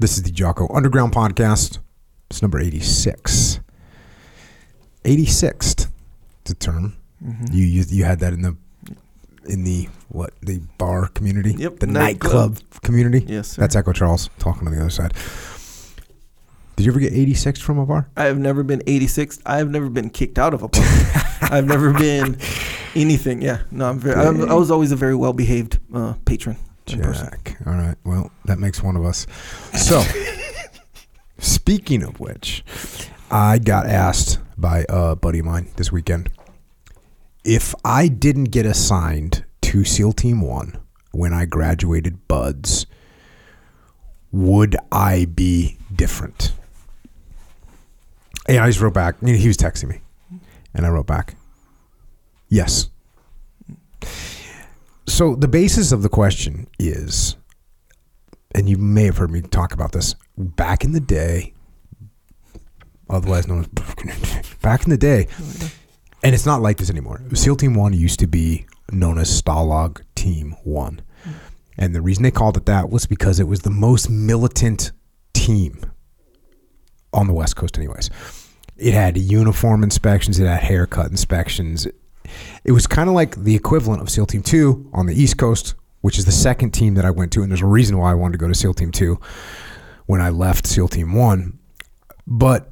This 0.00 0.16
is 0.16 0.22
the 0.22 0.30
Jocko 0.30 0.66
Underground 0.74 1.12
Podcast. 1.12 1.78
It's 2.30 2.40
number 2.40 2.58
86. 2.58 3.60
86th, 5.04 5.90
the 6.44 6.54
term. 6.54 6.96
Mm-hmm. 7.22 7.54
You, 7.54 7.64
you 7.66 7.84
you 7.86 8.04
had 8.04 8.20
that 8.20 8.32
in 8.32 8.40
the 8.40 8.56
in 9.46 9.64
the 9.64 9.90
what 10.08 10.32
the 10.40 10.62
bar 10.78 11.08
community, 11.08 11.52
Yep, 11.52 11.80
the 11.80 11.86
nightclub. 11.86 12.58
community. 12.82 13.26
Yes, 13.28 13.48
sir. 13.48 13.60
That's 13.60 13.76
Echo 13.76 13.92
Charles 13.92 14.30
talking 14.38 14.66
on 14.66 14.72
the 14.74 14.80
other 14.80 14.88
side. 14.88 15.12
Did 16.76 16.86
you 16.86 16.92
ever 16.92 17.00
get 17.00 17.12
86 17.12 17.60
from 17.60 17.78
a 17.78 17.84
bar? 17.84 18.08
I 18.16 18.24
have 18.24 18.38
never 18.38 18.62
been 18.62 18.82
86. 18.86 19.38
I 19.44 19.58
have 19.58 19.68
never 19.68 19.90
been 19.90 20.08
kicked 20.08 20.38
out 20.38 20.54
of 20.54 20.62
a 20.62 20.68
pub. 20.68 20.82
I've 21.42 21.66
never 21.66 21.92
been 21.92 22.38
anything. 22.94 23.42
Yeah, 23.42 23.64
no, 23.70 23.86
I'm 23.90 23.98
very. 23.98 24.16
I'm, 24.18 24.48
I 24.50 24.54
was 24.54 24.70
always 24.70 24.92
a 24.92 24.96
very 24.96 25.14
well 25.14 25.34
behaved 25.34 25.78
uh, 25.92 26.14
patron. 26.24 26.56
Jack. 26.86 27.56
All 27.66 27.74
right. 27.74 27.96
Well, 28.04 28.30
that 28.46 28.58
makes 28.58 28.82
one 28.82 28.96
of 28.96 29.04
us. 29.04 29.26
So, 29.76 30.02
speaking 31.38 32.02
of 32.02 32.18
which, 32.20 32.64
I 33.30 33.58
got 33.58 33.86
asked 33.86 34.38
by 34.58 34.84
a 34.88 35.14
buddy 35.16 35.38
of 35.38 35.46
mine 35.46 35.68
this 35.76 35.92
weekend 35.92 36.30
if 37.44 37.74
I 37.84 38.08
didn't 38.08 38.44
get 38.44 38.66
assigned 38.66 39.44
to 39.62 39.84
SEAL 39.84 40.12
Team 40.12 40.40
One 40.40 40.78
when 41.12 41.32
I 41.32 41.44
graduated 41.44 42.28
BUD/S, 42.28 42.86
would 44.32 44.76
I 44.92 45.26
be 45.26 45.78
different? 45.94 46.52
And 48.46 48.58
I 48.58 48.66
just 48.68 48.80
wrote 48.80 48.94
back. 48.94 49.20
He 49.20 49.46
was 49.46 49.56
texting 49.56 49.88
me, 49.88 50.00
and 50.74 50.86
I 50.86 50.88
wrote 50.88 51.06
back, 51.06 51.36
"Yes." 52.48 52.88
So 55.10 55.34
the 55.34 55.48
basis 55.48 55.90
of 55.90 56.02
the 56.02 56.08
question 56.08 56.68
is, 56.78 57.36
and 58.54 58.68
you 58.68 58.78
may 58.78 59.04
have 59.04 59.16
heard 59.16 59.32
me 59.32 59.42
talk 59.42 59.74
about 59.74 59.90
this 59.90 60.14
back 60.38 60.84
in 60.84 60.92
the 60.92 61.00
day, 61.00 61.52
otherwise 63.08 63.48
known 63.48 63.60
as 63.60 63.66
back 64.62 64.84
in 64.84 64.90
the 64.90 64.96
day, 64.96 65.26
and 66.22 66.32
it's 66.32 66.46
not 66.46 66.62
like 66.62 66.76
this 66.76 66.90
anymore. 66.90 67.20
SEAL 67.34 67.56
Team 67.56 67.74
One 67.74 67.92
used 67.92 68.20
to 68.20 68.28
be 68.28 68.66
known 68.92 69.18
as 69.18 69.28
Stalag 69.42 70.00
Team 70.14 70.54
One, 70.62 71.02
and 71.76 71.92
the 71.92 72.00
reason 72.00 72.22
they 72.22 72.30
called 72.30 72.56
it 72.56 72.66
that 72.66 72.88
was 72.88 73.06
because 73.06 73.40
it 73.40 73.48
was 73.48 73.62
the 73.62 73.70
most 73.70 74.08
militant 74.08 74.92
team 75.34 75.84
on 77.12 77.26
the 77.26 77.34
West 77.34 77.56
Coast, 77.56 77.76
anyways. 77.76 78.10
It 78.76 78.94
had 78.94 79.18
uniform 79.18 79.82
inspections, 79.82 80.38
it 80.38 80.46
had 80.46 80.62
haircut 80.62 81.10
inspections. 81.10 81.88
It 82.64 82.72
was 82.72 82.86
kind 82.86 83.08
of 83.08 83.14
like 83.14 83.36
the 83.36 83.54
equivalent 83.54 84.02
of 84.02 84.10
SEAL 84.10 84.26
Team 84.26 84.42
2 84.42 84.90
on 84.92 85.06
the 85.06 85.14
East 85.14 85.38
Coast, 85.38 85.74
which 86.00 86.18
is 86.18 86.24
the 86.24 86.32
second 86.32 86.72
team 86.72 86.94
that 86.94 87.04
I 87.04 87.10
went 87.10 87.32
to. 87.32 87.42
And 87.42 87.50
there's 87.50 87.62
a 87.62 87.66
reason 87.66 87.98
why 87.98 88.10
I 88.10 88.14
wanted 88.14 88.32
to 88.32 88.38
go 88.38 88.48
to 88.48 88.54
SEAL 88.54 88.74
Team 88.74 88.90
2 88.90 89.18
when 90.06 90.20
I 90.20 90.30
left 90.30 90.66
SEAL 90.66 90.88
Team 90.88 91.14
1. 91.14 91.58
But 92.26 92.70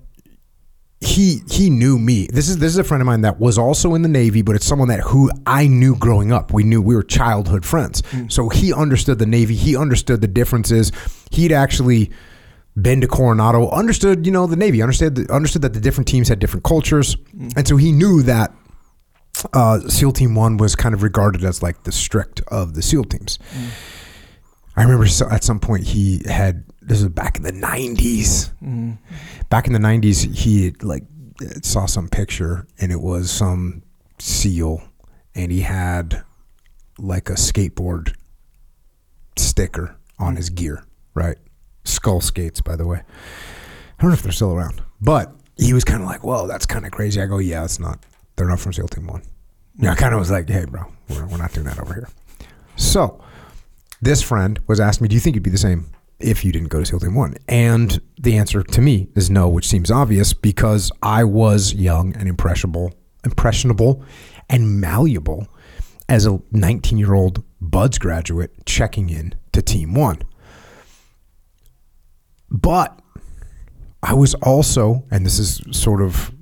he 1.00 1.42
he 1.48 1.70
knew 1.70 1.98
me. 1.98 2.26
This 2.26 2.48
is 2.48 2.58
this 2.58 2.72
is 2.72 2.78
a 2.78 2.84
friend 2.84 3.00
of 3.00 3.06
mine 3.06 3.20
that 3.20 3.38
was 3.38 3.56
also 3.56 3.94
in 3.94 4.02
the 4.02 4.08
Navy, 4.08 4.42
but 4.42 4.56
it's 4.56 4.66
someone 4.66 4.88
that 4.88 5.00
who 5.00 5.30
I 5.46 5.68
knew 5.68 5.94
growing 5.94 6.32
up. 6.32 6.52
We 6.52 6.64
knew 6.64 6.82
we 6.82 6.96
were 6.96 7.04
childhood 7.04 7.64
friends. 7.64 8.02
Hmm. 8.10 8.28
So 8.28 8.48
he 8.48 8.72
understood 8.72 9.18
the 9.18 9.26
Navy. 9.26 9.54
He 9.54 9.76
understood 9.76 10.20
the 10.20 10.28
differences. 10.28 10.90
He'd 11.30 11.52
actually 11.52 12.10
been 12.80 13.00
to 13.00 13.08
Coronado, 13.08 13.68
understood, 13.70 14.24
you 14.24 14.32
know, 14.32 14.46
the 14.46 14.56
Navy, 14.56 14.82
understood 14.82 15.14
the, 15.16 15.32
understood 15.32 15.62
that 15.62 15.74
the 15.74 15.80
different 15.80 16.06
teams 16.06 16.28
had 16.28 16.38
different 16.38 16.64
cultures. 16.64 17.14
Hmm. 17.32 17.48
And 17.56 17.68
so 17.68 17.76
he 17.76 17.92
knew 17.92 18.22
that 18.22 18.52
uh, 19.52 19.80
SEAL 19.80 20.12
Team 20.12 20.34
One 20.34 20.56
was 20.56 20.74
kind 20.76 20.94
of 20.94 21.02
regarded 21.02 21.44
as 21.44 21.62
like 21.62 21.84
the 21.84 21.92
strict 21.92 22.40
of 22.48 22.74
the 22.74 22.82
SEAL 22.82 23.04
teams. 23.04 23.38
I 24.76 24.82
remember 24.82 25.06
so 25.06 25.28
at 25.28 25.42
some 25.44 25.58
point 25.60 25.84
he 25.84 26.22
had 26.26 26.64
this 26.80 27.02
was 27.02 27.12
back 27.12 27.36
in 27.36 27.42
the 27.42 27.52
'90s. 27.52 28.50
Back 29.48 29.66
in 29.66 29.72
the 29.72 29.78
'90s, 29.78 30.34
he 30.34 30.66
had, 30.66 30.82
like 30.82 31.04
saw 31.62 31.86
some 31.86 32.08
picture 32.08 32.66
and 32.80 32.90
it 32.90 33.00
was 33.00 33.30
some 33.30 33.82
SEAL, 34.18 34.82
and 35.34 35.52
he 35.52 35.60
had 35.60 36.22
like 36.98 37.28
a 37.30 37.34
skateboard 37.34 38.14
sticker 39.36 39.96
on 40.18 40.36
his 40.36 40.50
gear, 40.50 40.84
right? 41.14 41.36
Skull 41.84 42.20
skates, 42.20 42.60
by 42.60 42.76
the 42.76 42.86
way. 42.86 43.02
I 43.98 44.02
don't 44.02 44.10
know 44.10 44.14
if 44.14 44.22
they're 44.22 44.32
still 44.32 44.52
around, 44.52 44.80
but 45.00 45.32
he 45.56 45.72
was 45.72 45.84
kind 45.84 46.02
of 46.02 46.08
like, 46.08 46.22
"Whoa, 46.24 46.46
that's 46.46 46.66
kind 46.66 46.84
of 46.86 46.92
crazy." 46.92 47.20
I 47.20 47.26
go, 47.26 47.38
"Yeah, 47.38 47.64
it's 47.64 47.80
not. 47.80 48.04
They're 48.36 48.48
not 48.48 48.60
from 48.60 48.72
SEAL 48.72 48.88
Team 48.88 49.06
One." 49.06 49.22
I 49.82 49.94
kind 49.94 50.12
of 50.12 50.20
was 50.20 50.30
like, 50.30 50.48
"Hey, 50.48 50.64
bro, 50.64 50.84
we're, 51.08 51.26
we're 51.26 51.36
not 51.36 51.52
doing 51.52 51.66
that 51.66 51.78
over 51.78 51.94
here." 51.94 52.08
So, 52.76 53.22
this 54.00 54.22
friend 54.22 54.58
was 54.66 54.80
asking 54.80 55.04
me, 55.04 55.08
"Do 55.08 55.14
you 55.14 55.20
think 55.20 55.36
you'd 55.36 55.42
be 55.42 55.50
the 55.50 55.58
same 55.58 55.86
if 56.18 56.44
you 56.44 56.50
didn't 56.50 56.68
go 56.68 56.80
to 56.80 56.86
SEAL 56.86 57.00
Team 57.00 57.14
One?" 57.14 57.36
And 57.48 58.00
the 58.20 58.36
answer 58.36 58.62
to 58.62 58.80
me 58.80 59.08
is 59.14 59.30
no, 59.30 59.48
which 59.48 59.68
seems 59.68 59.90
obvious 59.90 60.32
because 60.32 60.90
I 61.02 61.24
was 61.24 61.74
young 61.74 62.16
and 62.16 62.28
impressionable, 62.28 62.92
impressionable, 63.24 64.02
and 64.48 64.80
malleable 64.80 65.46
as 66.08 66.26
a 66.26 66.38
19-year-old 66.52 67.44
BUD/S 67.60 67.98
graduate 67.98 68.64
checking 68.64 69.10
in 69.10 69.34
to 69.52 69.62
Team 69.62 69.94
One. 69.94 70.22
But 72.50 72.98
I 74.02 74.14
was 74.14 74.34
also, 74.34 75.04
and 75.10 75.26
this 75.26 75.38
is 75.38 75.60
sort 75.70 76.00
of 76.00 76.32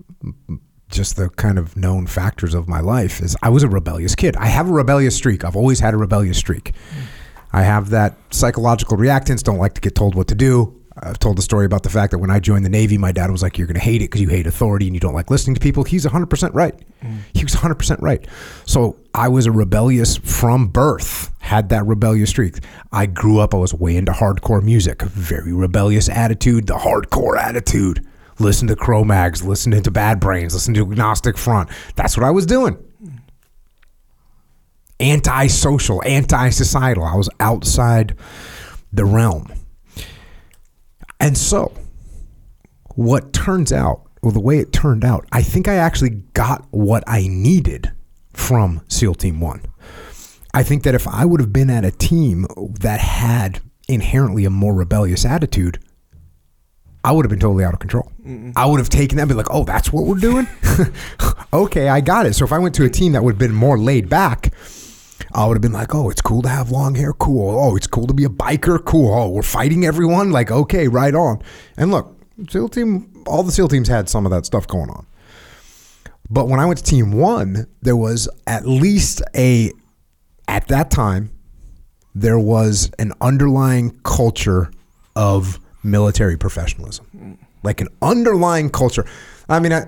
just 0.91 1.17
the 1.17 1.29
kind 1.31 1.59
of 1.59 1.77
known 1.77 2.07
factors 2.07 2.55
of 2.55 2.69
my 2.69 2.81
life, 2.81 3.21
is 3.21 3.37
I 3.43 3.49
was 3.49 3.63
a 3.63 3.69
rebellious 3.69 4.15
kid. 4.15 4.37
I 4.37 4.47
have 4.47 4.69
a 4.69 4.73
rebellious 4.73 5.17
streak. 5.17 5.45
I've 5.45 5.57
always 5.57 5.81
had 5.81 5.95
a 5.95 5.97
rebellious 5.97 6.39
streak. 6.39 6.73
I 7.53 7.63
have 7.63 7.91
that 7.91 8.17
psychological 8.31 8.97
reactance, 8.97 9.43
don't 9.43 9.59
like 9.59 9.75
to 9.75 9.81
get 9.81 9.95
told 9.95 10.15
what 10.15 10.29
to 10.29 10.35
do. 10.35 10.73
I've 10.99 11.19
told 11.19 11.37
the 11.37 11.43
story 11.43 11.67
about 11.67 11.83
the 11.83 11.91
fact 11.91 12.13
that 12.13 12.19
when 12.19 12.31
I 12.31 12.41
joined 12.41 12.65
the 12.65 12.71
Navy, 12.71 12.97
my 12.97 13.13
dad 13.13 13.31
was 13.31 13.43
like, 13.43 13.59
You're 13.59 13.67
going 13.67 13.75
to 13.75 13.81
hate 13.81 14.01
it 14.01 14.07
because 14.07 14.21
you 14.23 14.29
hate 14.29 14.47
authority 14.47 14.87
and 14.87 14.95
you 14.95 15.01
don't 15.01 15.13
like 15.15 15.31
listening 15.31 15.55
to 15.55 15.61
people. 15.61 15.85
He's 15.85 16.07
100% 16.07 16.55
right. 16.55 16.75
He 17.35 17.45
was 17.45 17.55
100% 17.55 18.01
right. 18.01 18.27
So 18.65 18.97
I 19.15 19.29
was 19.29 19.45
a 19.47 19.53
rebellious 19.53 20.17
from 20.17 20.69
birth, 20.69 21.31
had 21.41 21.69
that 21.69 21.85
rebellious 21.87 22.31
streak. 22.31 22.57
I 22.93 23.07
grew 23.07 23.41
up, 23.41 23.55
I 23.55 23.59
was 23.59 23.75
way 23.75 23.97
into 23.97 24.13
hardcore 24.13 24.63
music, 24.63 25.03
very 25.03 25.53
rebellious 25.53 26.09
attitude, 26.09 26.67
the 26.67 26.75
hardcore 26.75 27.39
attitude. 27.39 28.07
Listen 28.39 28.69
to 28.69 28.77
Cro-Mags, 28.77 29.43
listen 29.43 29.73
to 29.81 29.91
Bad 29.91 30.21
Brains, 30.21 30.55
listen 30.55 30.75
to 30.75 30.83
Agnostic 30.83 31.39
Front. 31.39 31.71
That's 31.95 32.17
what 32.17 32.25
I 32.25 32.31
was 32.31 32.47
doing 32.47 32.77
anti-social, 35.01 36.03
anti-societal. 36.05 37.05
I 37.05 37.17
was 37.17 37.29
outside 37.41 38.17
the 38.93 39.05
realm. 39.05 39.53
And 41.21 41.37
so, 41.37 41.73
what 42.95 43.33
turns 43.33 43.73
out, 43.73 44.03
well, 44.23 44.33
the 44.33 44.41
way 44.41 44.59
it 44.59 44.73
turned 44.73 45.05
out, 45.05 45.27
I 45.33 45.43
think 45.43 45.69
I 45.69 45.75
actually 45.75 46.23
got 46.35 46.67
what 46.71 47.05
I 47.07 47.27
needed 47.29 47.93
from 48.33 48.83
SEAL 48.89 49.15
Team 49.17 49.41
One. 49.41 49.63
I 50.55 50.63
think 50.63 50.83
that 50.85 50.95
if 50.95 51.07
I 51.07 51.25
would 51.25 51.41
have 51.41 51.53
been 51.53 51.71
at 51.71 51.85
a 51.85 51.91
team 51.91 52.47
that 52.81 53.01
had 53.01 53.61
inherently 53.89 54.45
a 54.45 54.51
more 54.51 54.75
rebellious 54.75 55.25
attitude, 55.25 55.79
I 57.07 57.13
would 57.13 57.25
have 57.25 57.31
been 57.31 57.39
totally 57.39 57.63
out 57.63 57.73
of 57.73 57.79
control. 57.79 58.11
I 58.57 58.67
would 58.67 58.81
have 58.81 58.89
taken 58.89 59.17
that 59.17 59.23
and 59.23 59.29
be 59.29 59.37
like, 59.37 59.47
oh, 59.51 59.63
that's 59.63 59.93
what 59.93 60.07
we're 60.07 60.17
doing? 60.17 60.49
okay, 61.53 61.89
I 61.89 62.01
got 62.01 62.27
it. 62.27 62.35
So 62.35 62.45
if 62.45 62.53
I 62.53 62.59
went 62.59 62.75
to 62.75 62.85
a 62.85 62.89
team 62.89 63.13
that 63.13 63.23
would 63.23 63.35
have 63.35 63.39
been 63.39 63.55
more 63.55 63.79
laid 63.79 64.09
back, 64.09 64.53
I 65.33 65.47
would 65.47 65.55
have 65.55 65.63
been 65.63 65.73
like, 65.73 65.95
oh, 65.95 66.11
it's 66.11 66.21
cool 66.21 66.43
to 66.43 66.49
have 66.49 66.73
long 66.73 66.97
hair. 66.97 67.13
Cool. 67.13 67.57
Oh, 67.57 67.77
it's 67.77 67.87
cool 67.87 68.09
to 68.09 68.13
be 68.13 68.25
a 68.25 68.29
biker. 68.29 68.85
Cool. 68.85 69.15
Oh, 69.15 69.29
we're 69.29 69.43
fighting 69.43 69.85
everyone. 69.85 70.33
Like, 70.33 70.51
okay, 70.51 70.89
right 70.89 71.15
on. 71.15 71.41
And 71.77 71.93
look, 71.93 72.13
SEAL 72.51 72.71
team, 72.71 73.23
all 73.25 73.45
the 73.45 73.53
SEAL 73.53 73.69
teams 73.69 73.87
had 73.87 74.09
some 74.09 74.27
of 74.27 74.33
that 74.33 74.45
stuff 74.45 74.67
going 74.67 74.91
on. 74.91 75.07
But 76.29 76.49
when 76.49 76.59
I 76.59 76.67
went 76.67 76.79
to 76.79 76.85
team 76.85 77.13
one, 77.13 77.69
there 77.83 77.95
was 77.95 78.29
at 78.49 78.67
least 78.67 79.23
a, 79.37 79.71
at 80.49 80.67
that 80.67 80.91
time, 80.91 81.31
there 82.17 82.41
was 82.41 82.91
an 82.99 83.13
underlying 83.21 84.01
culture 84.03 84.73
of 85.15 85.61
military 85.87 86.37
professionalism, 86.37 87.39
like 87.63 87.81
an 87.81 87.89
underlying 88.03 88.71
culture. 88.71 89.05
I 89.49 89.61
mean, 89.61 89.73
I, 89.73 89.87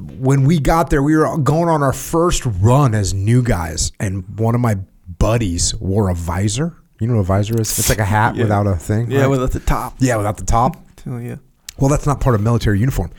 when 0.00 0.44
we 0.44 0.58
got 0.58 0.90
there, 0.90 1.02
we 1.02 1.16
were 1.16 1.38
going 1.38 1.68
on 1.68 1.82
our 1.82 1.92
first 1.92 2.44
run 2.46 2.94
as 2.94 3.14
new 3.14 3.42
guys, 3.42 3.92
and 4.00 4.24
one 4.38 4.54
of 4.54 4.60
my 4.60 4.76
buddies 5.18 5.74
wore 5.76 6.08
a 6.08 6.14
visor. 6.14 6.76
You 7.00 7.06
know 7.08 7.14
what 7.14 7.20
a 7.20 7.24
visor 7.24 7.60
is? 7.60 7.78
It's 7.78 7.88
like 7.88 7.98
a 7.98 8.04
hat 8.04 8.34
Yeah. 8.36 8.44
without 8.44 8.66
a 8.66 8.76
thing. 8.76 9.10
Yeah, 9.10 9.22
right? 9.22 9.26
without 9.28 9.52
the 9.52 9.60
top. 9.60 9.94
yeah, 9.98 10.16
without 10.16 10.36
the 10.38 10.44
top. 10.44 10.76
Oh 11.06 11.18
yeah. 11.18 11.36
Well, 11.78 11.90
that's 11.90 12.06
not 12.06 12.20
part 12.20 12.34
of 12.34 12.40
military 12.40 12.78
uniform. 12.80 13.10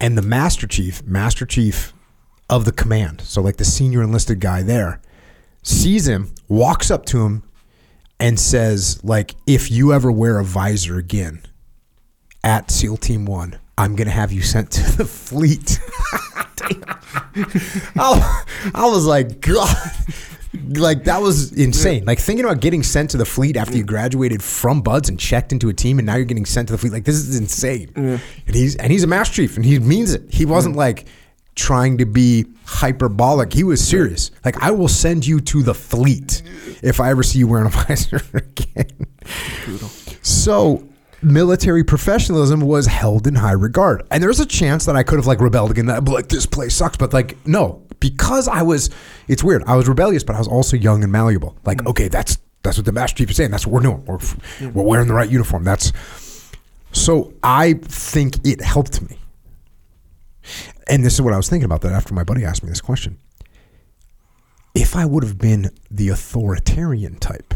And 0.00 0.16
the 0.16 0.22
Master 0.22 0.66
Chief, 0.66 1.02
Master 1.04 1.44
Chief 1.46 1.92
of 2.48 2.64
the 2.64 2.72
command, 2.72 3.20
so 3.22 3.42
like 3.42 3.56
the 3.56 3.64
senior 3.64 4.02
enlisted 4.02 4.40
guy 4.40 4.62
there, 4.62 5.00
sees 5.62 6.06
him, 6.06 6.32
walks 6.48 6.90
up 6.90 7.04
to 7.06 7.24
him, 7.26 7.42
and 8.20 8.38
says, 8.38 9.02
like, 9.04 9.34
if 9.46 9.70
you 9.70 9.92
ever 9.92 10.10
wear 10.12 10.38
a 10.38 10.44
visor 10.44 10.96
again 10.96 11.42
at 12.46 12.70
SEAL 12.70 12.98
Team 12.98 13.26
One, 13.26 13.58
I'm 13.76 13.96
gonna 13.96 14.10
have 14.10 14.30
you 14.30 14.40
sent 14.40 14.70
to 14.70 14.96
the 14.96 15.04
fleet. 15.04 15.80
I, 17.96 18.44
I 18.72 18.86
was 18.86 19.04
like, 19.04 19.40
God, 19.40 19.76
like 20.68 21.04
that 21.04 21.20
was 21.20 21.52
insane. 21.52 22.04
Like 22.04 22.20
thinking 22.20 22.44
about 22.44 22.60
getting 22.60 22.84
sent 22.84 23.10
to 23.10 23.16
the 23.16 23.24
fleet 23.24 23.56
after 23.56 23.76
you 23.76 23.82
graduated 23.82 24.44
from 24.44 24.80
BUD/S 24.80 25.08
and 25.08 25.18
checked 25.18 25.50
into 25.50 25.68
a 25.68 25.74
team, 25.74 25.98
and 25.98 26.06
now 26.06 26.14
you're 26.14 26.24
getting 26.24 26.46
sent 26.46 26.68
to 26.68 26.72
the 26.72 26.78
fleet. 26.78 26.92
Like 26.92 27.04
this 27.04 27.16
is 27.16 27.36
insane. 27.36 27.90
And 27.96 28.20
he's 28.54 28.76
and 28.76 28.92
he's 28.92 29.02
a 29.02 29.08
master 29.08 29.34
chief, 29.34 29.56
and 29.56 29.64
he 29.64 29.80
means 29.80 30.14
it. 30.14 30.32
He 30.32 30.46
wasn't 30.46 30.76
like 30.76 31.06
trying 31.56 31.98
to 31.98 32.06
be 32.06 32.46
hyperbolic. 32.64 33.52
He 33.52 33.64
was 33.64 33.86
serious. 33.86 34.30
Like 34.44 34.62
I 34.62 34.70
will 34.70 34.88
send 34.88 35.26
you 35.26 35.40
to 35.40 35.64
the 35.64 35.74
fleet 35.74 36.42
if 36.80 37.00
I 37.00 37.10
ever 37.10 37.24
see 37.24 37.40
you 37.40 37.48
wearing 37.48 37.66
a 37.66 37.70
visor 37.86 38.22
again. 38.34 39.06
So 40.22 40.86
military 41.22 41.84
professionalism 41.84 42.60
was 42.60 42.86
held 42.86 43.26
in 43.26 43.36
high 43.36 43.52
regard. 43.52 44.06
And 44.10 44.22
there's 44.22 44.40
a 44.40 44.46
chance 44.46 44.86
that 44.86 44.96
I 44.96 45.02
could 45.02 45.18
have 45.18 45.26
like 45.26 45.40
rebelled 45.40 45.70
again. 45.70 45.86
That 45.86 46.04
like 46.04 46.28
this 46.28 46.46
place 46.46 46.74
sucks. 46.74 46.96
But 46.96 47.12
like 47.12 47.46
no, 47.46 47.82
because 48.00 48.48
I 48.48 48.62
was 48.62 48.90
it's 49.28 49.42
weird. 49.42 49.64
I 49.66 49.76
was 49.76 49.88
rebellious, 49.88 50.24
but 50.24 50.36
I 50.36 50.38
was 50.38 50.48
also 50.48 50.76
young 50.76 51.02
and 51.02 51.12
malleable. 51.12 51.56
Like, 51.64 51.78
mm. 51.78 51.86
okay, 51.88 52.08
that's 52.08 52.38
that's 52.62 52.76
what 52.76 52.86
the 52.86 52.92
master 52.92 53.18
chief 53.18 53.30
is 53.30 53.36
saying. 53.36 53.50
That's 53.50 53.66
what 53.66 53.74
we're 53.74 53.80
doing. 53.80 54.04
We're, 54.04 54.18
we're 54.72 54.82
wearing 54.82 55.08
the 55.08 55.14
right 55.14 55.30
uniform. 55.30 55.64
That's 55.64 55.92
so 56.92 57.32
I 57.42 57.74
think 57.74 58.44
it 58.46 58.60
helped 58.60 59.02
me. 59.02 59.18
And 60.88 61.04
this 61.04 61.14
is 61.14 61.22
what 61.22 61.34
I 61.34 61.36
was 61.36 61.48
thinking 61.48 61.64
about 61.64 61.82
that 61.82 61.92
after 61.92 62.14
my 62.14 62.24
buddy 62.24 62.44
asked 62.44 62.62
me 62.62 62.68
this 62.68 62.80
question. 62.80 63.18
If 64.74 64.94
I 64.94 65.04
would 65.04 65.24
have 65.24 65.38
been 65.38 65.70
the 65.90 66.10
authoritarian 66.10 67.16
type, 67.16 67.54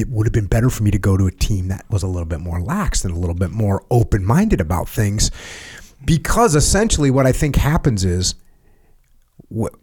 it 0.00 0.08
would 0.08 0.26
have 0.26 0.32
been 0.32 0.46
better 0.46 0.70
for 0.70 0.82
me 0.82 0.90
to 0.90 0.98
go 0.98 1.16
to 1.16 1.26
a 1.26 1.30
team 1.30 1.68
that 1.68 1.84
was 1.90 2.02
a 2.02 2.06
little 2.06 2.26
bit 2.26 2.40
more 2.40 2.60
lax 2.60 3.04
and 3.04 3.14
a 3.14 3.18
little 3.18 3.34
bit 3.34 3.50
more 3.50 3.84
open 3.90 4.24
minded 4.24 4.60
about 4.60 4.88
things. 4.88 5.30
Because 6.04 6.54
essentially, 6.54 7.10
what 7.10 7.26
I 7.26 7.32
think 7.32 7.56
happens 7.56 8.04
is 8.04 8.34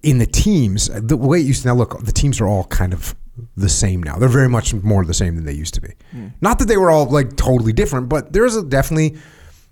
in 0.04 0.18
the 0.20 0.26
teams, 0.26 0.90
the 0.90 1.18
way 1.18 1.40
it 1.40 1.46
used 1.46 1.64
to 1.64 1.70
now 1.70 1.76
look, 1.76 2.00
the 2.04 2.12
teams 2.12 2.40
are 2.40 2.48
all 2.48 2.66
kind 2.66 2.94
of 2.94 3.16
the 3.58 3.70
same 3.70 4.02
now. 4.02 4.18
They're 4.18 4.30
very 4.30 4.50
much 4.50 4.74
more 4.74 5.04
the 5.04 5.14
same 5.14 5.36
than 5.36 5.46
they 5.46 5.54
used 5.54 5.74
to 5.74 5.82
be. 5.82 5.94
Hmm. 6.12 6.28
Not 6.42 6.60
that 6.60 6.68
they 6.68 6.78
were 6.78 6.90
all 6.90 7.06
like 7.06 7.36
totally 7.36 7.74
different, 7.74 8.08
but 8.08 8.32
there's 8.32 8.56
a 8.56 8.64
definitely, 8.64 9.18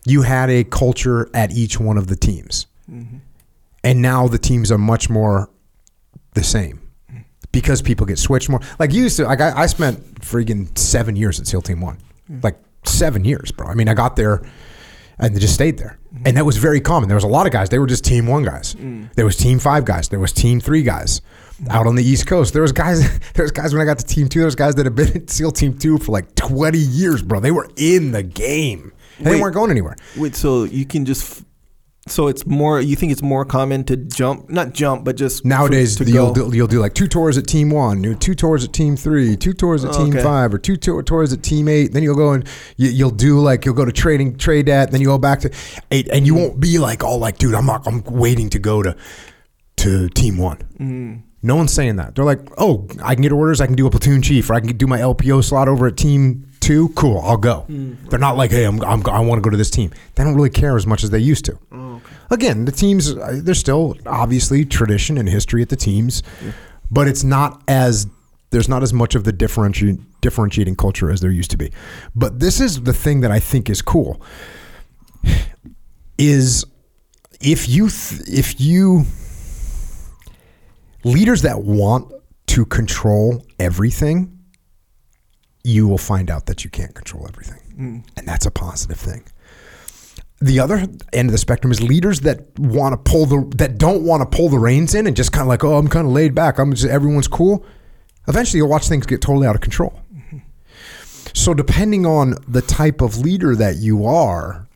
you 0.06 0.24
had 0.24 0.50
a 0.50 0.64
culture 0.64 1.30
at 1.34 1.52
each 1.52 1.80
one 1.80 1.98
of 1.98 2.08
the 2.08 2.16
teams. 2.16 2.68
Mm-hmm. 2.92 3.18
And 3.86 4.02
now 4.02 4.28
the 4.28 4.38
teams 4.38 4.72
are 4.72 4.78
much 4.78 5.10
more 5.10 5.50
the 6.34 6.44
same 6.44 6.83
because 7.54 7.82
people 7.82 8.06
get 8.06 8.20
switched 8.20 8.50
more. 8.50 8.60
Like 8.80 8.92
you 8.92 9.04
used 9.04 9.16
to, 9.18 9.24
like 9.24 9.40
I, 9.40 9.62
I 9.62 9.66
spent 9.68 10.16
freaking 10.16 10.78
seven 10.78 11.16
years 11.16 11.40
at 11.40 11.48
SEAL 11.48 11.62
Team 11.62 11.80
One, 11.80 12.00
mm. 12.30 12.44
like 12.44 12.58
seven 12.84 13.24
years, 13.24 13.54
bro. 13.54 13.68
I 13.68 13.76
mean, 13.76 13.88
I 13.88 13.94
got 13.94 14.18
there 14.18 14.42
and 15.20 15.40
just 15.40 15.54
stayed 15.54 15.78
there, 15.78 15.98
mm-hmm. 16.14 16.28
and 16.28 16.36
that 16.36 16.46
was 16.46 16.58
very 16.58 16.82
common. 16.82 17.08
There 17.08 17.16
was 17.16 17.24
a 17.24 17.30
lot 17.30 17.46
of 17.46 17.54
guys; 17.54 17.70
they 17.70 17.80
were 17.80 17.88
just 17.88 18.04
Team 18.04 18.28
One 18.28 18.44
guys. 18.44 18.76
Mm. 18.76 19.14
There 19.14 19.24
was 19.24 19.38
Team 19.38 19.60
Five 19.60 19.86
guys. 19.86 20.10
There 20.10 20.20
was 20.20 20.34
Team 20.34 20.60
Three 20.60 20.84
guys. 20.84 21.22
Mm. 21.62 21.70
Out 21.70 21.88
on 21.88 21.96
the 21.96 22.04
East 22.04 22.28
Coast, 22.28 22.52
there 22.52 22.64
was 22.64 22.74
guys. 22.74 23.08
There 23.34 23.44
was 23.44 23.52
guys 23.52 23.74
when 23.74 23.82
I 23.82 23.86
got 23.86 24.00
to 24.00 24.06
Team 24.06 24.28
Two. 24.28 24.40
There 24.40 24.48
was 24.48 24.56
guys 24.56 24.76
that 24.76 24.86
had 24.86 24.96
been 24.96 25.16
at 25.16 25.30
SEAL 25.30 25.52
Team 25.54 25.78
Two 25.78 25.98
for 26.00 26.12
like 26.12 26.36
twenty 26.36 26.80
years, 26.80 27.22
bro. 27.22 27.40
They 27.40 27.52
were 27.52 27.70
in 27.78 28.12
the 28.12 28.24
game. 28.24 28.92
And 29.20 29.28
they 29.28 29.40
weren't 29.40 29.54
going 29.54 29.70
anywhere. 29.70 29.96
Wait, 30.18 30.36
so 30.36 30.64
you 30.64 30.86
can 30.86 31.06
just. 31.06 31.44
So 32.08 32.28
it's 32.28 32.46
more. 32.46 32.82
You 32.82 32.98
think 32.98 33.14
it's 33.14 33.22
more 33.22 33.46
common 33.46 33.86
to 33.86 33.96
jump, 33.96 34.50
not 34.50 34.74
jump, 34.74 35.06
but 35.06 35.16
just 35.16 35.46
Nowadays, 35.46 35.96
to 35.96 36.04
you'll 36.04 36.34
do, 36.34 36.52
you'll 36.54 36.68
do 36.68 36.80
like 36.82 36.94
two 36.94 37.08
tours 37.08 37.38
at 37.38 37.48
Team 37.48 37.70
One, 37.70 38.18
two 38.20 38.36
tours 38.36 38.66
at 38.66 38.74
Team 38.74 38.98
Three, 38.98 39.38
two 39.38 39.54
tours 39.54 39.86
at 39.86 39.92
Oh, 39.96 40.06
Team. 40.06 40.22
Five, 40.22 40.54
or 40.54 40.58
two 40.58 40.76
tour, 40.76 41.02
tours 41.02 41.32
at 41.32 41.44
Team 41.44 41.70
Eight. 41.70 41.94
Then 41.94 42.04
you'll 42.04 42.18
go 42.18 42.34
and 42.34 42.46
you, 42.76 42.90
you'll 42.90 43.10
do 43.10 43.40
like 43.40 43.64
you'll 43.64 43.74
go 43.74 43.86
to 43.86 43.92
trading 43.94 44.36
trade 44.36 44.68
at, 44.68 44.92
then 44.92 45.00
you 45.00 45.08
go 45.08 45.18
back 45.18 45.40
to 45.42 45.52
eight, 45.92 46.10
and 46.10 46.28
you 46.28 46.36
won't 46.36 46.60
be 46.60 46.78
like 46.78 47.06
all 47.06 47.20
like, 47.20 47.38
dude, 47.38 47.56
I'm 47.56 47.66
not, 47.66 47.88
I'm 47.88 48.04
waiting 48.04 48.50
to 48.50 48.60
go 48.60 48.84
to 48.84 48.98
to 49.78 50.10
Team 50.10 50.38
One. 50.38 50.58
Mm. 50.80 51.22
No 51.42 51.56
one's 51.56 51.74
saying 51.74 51.98
that. 51.98 52.16
They're 52.16 52.24
like, 52.26 52.40
oh, 52.58 52.88
I 53.04 53.16
can 53.16 53.22
get 53.22 53.32
orders, 53.32 53.60
I 53.62 53.66
can 53.66 53.76
do 53.76 53.88
a 53.88 53.90
platoon 53.90 54.22
chief, 54.22 54.50
or 54.50 54.54
I 54.54 54.60
can 54.62 54.76
do 54.76 54.88
my 54.88 55.00
LPO 55.00 55.44
slot 55.44 55.68
over 55.68 55.88
at 55.88 55.98
Team 55.98 56.48
Two. 56.64 56.90
Cool, 56.90 57.20
I'll 57.20 57.36
go. 57.38 57.66
Mm. 57.70 58.10
They're 58.10 58.20
not 58.20 58.38
like, 58.38 58.52
hey, 58.52 58.64
I'm, 58.64 58.82
I'm 58.84 59.06
I 59.08 59.20
want 59.20 59.38
to 59.38 59.42
go 59.42 59.50
to 59.50 59.58
this 59.58 59.70
team. 59.70 59.92
They 60.16 60.24
don't 60.24 60.34
really 60.36 60.50
care 60.50 60.78
as 60.78 60.88
much 60.88 61.04
as 61.04 61.10
they 61.10 61.20
used 61.20 61.44
to. 61.46 61.60
Oh, 61.74 62.02
Again, 62.32 62.64
the 62.66 62.72
teams, 62.72 63.12
uh, 63.16 63.42
there's 63.44 63.60
still 63.60 63.98
obviously 64.06 64.64
tradition 64.64 65.18
and 65.18 65.28
history 65.28 65.62
at 65.62 65.68
the 65.68 65.76
teams, 65.76 66.24
but 66.90 67.08
it's 67.08 67.24
not 67.24 67.62
as 67.68 68.08
there's 68.52 68.70
not 68.70 68.82
as 68.82 68.94
much 68.94 69.14
of 69.16 69.24
the 69.26 69.34
differenti- 69.34 70.00
differentiating 70.22 70.76
culture 70.76 71.12
as 71.12 71.20
there 71.22 71.32
used 71.32 71.52
to 71.52 71.58
be. 71.58 71.72
But 72.16 72.40
this 72.40 72.62
is 72.62 72.84
the 72.84 72.94
thing 72.94 73.22
that 73.22 73.32
I 73.32 73.40
think 73.40 73.70
is 73.70 73.82
cool 73.82 74.22
is 76.18 76.66
if 77.42 77.68
you 77.68 77.90
th- 77.90 78.22
if 78.30 78.62
you 78.62 79.06
leaders 81.04 81.42
that 81.42 81.64
want 81.64 82.12
to 82.48 82.66
control 82.66 83.46
everything, 83.60 84.33
you 85.64 85.88
will 85.88 85.98
find 85.98 86.30
out 86.30 86.46
that 86.48 86.64
you 86.64 86.70
can't 86.70 86.94
control 86.94 87.28
everything. 87.28 87.60
Mm. 87.78 88.04
And 88.18 88.28
that's 88.28 88.46
a 88.46 88.52
positive 88.52 88.98
thing. 88.98 89.24
The 90.42 90.60
other 90.60 90.86
end 91.14 91.30
of 91.30 91.32
the 91.32 91.38
spectrum 91.38 91.72
is 91.72 91.82
leaders 91.82 92.22
that 92.22 92.60
want 92.60 92.94
to 92.94 93.10
pull 93.12 93.26
the 93.26 93.56
that 93.56 93.78
don't 93.78 94.04
want 94.04 94.30
to 94.30 94.38
pull 94.38 94.50
the 94.50 94.60
reins 94.60 94.94
in 94.94 95.08
and 95.08 95.16
just 95.16 95.32
kind 95.32 95.44
of 95.44 95.48
like, 95.48 95.64
oh, 95.64 95.78
I'm 95.78 95.88
kind 95.88 96.06
of 96.06 96.12
laid 96.12 96.36
back. 96.36 96.60
I'm 96.60 96.74
just 96.74 96.86
everyone's 96.86 97.30
cool. 97.30 97.66
Eventually, 98.28 98.58
you'll 98.58 98.70
watch 98.70 98.90
things 98.90 99.06
get 99.06 99.22
totally 99.22 99.48
out 99.48 99.56
of 99.56 99.62
control. 99.62 100.02
Mm-hmm. 100.14 100.40
So, 101.34 101.54
depending 101.54 102.06
on 102.06 102.36
the 102.46 102.62
type 102.62 103.00
of 103.00 103.20
leader 103.20 103.56
that 103.56 103.78
you 103.78 104.06
are, 104.06 104.68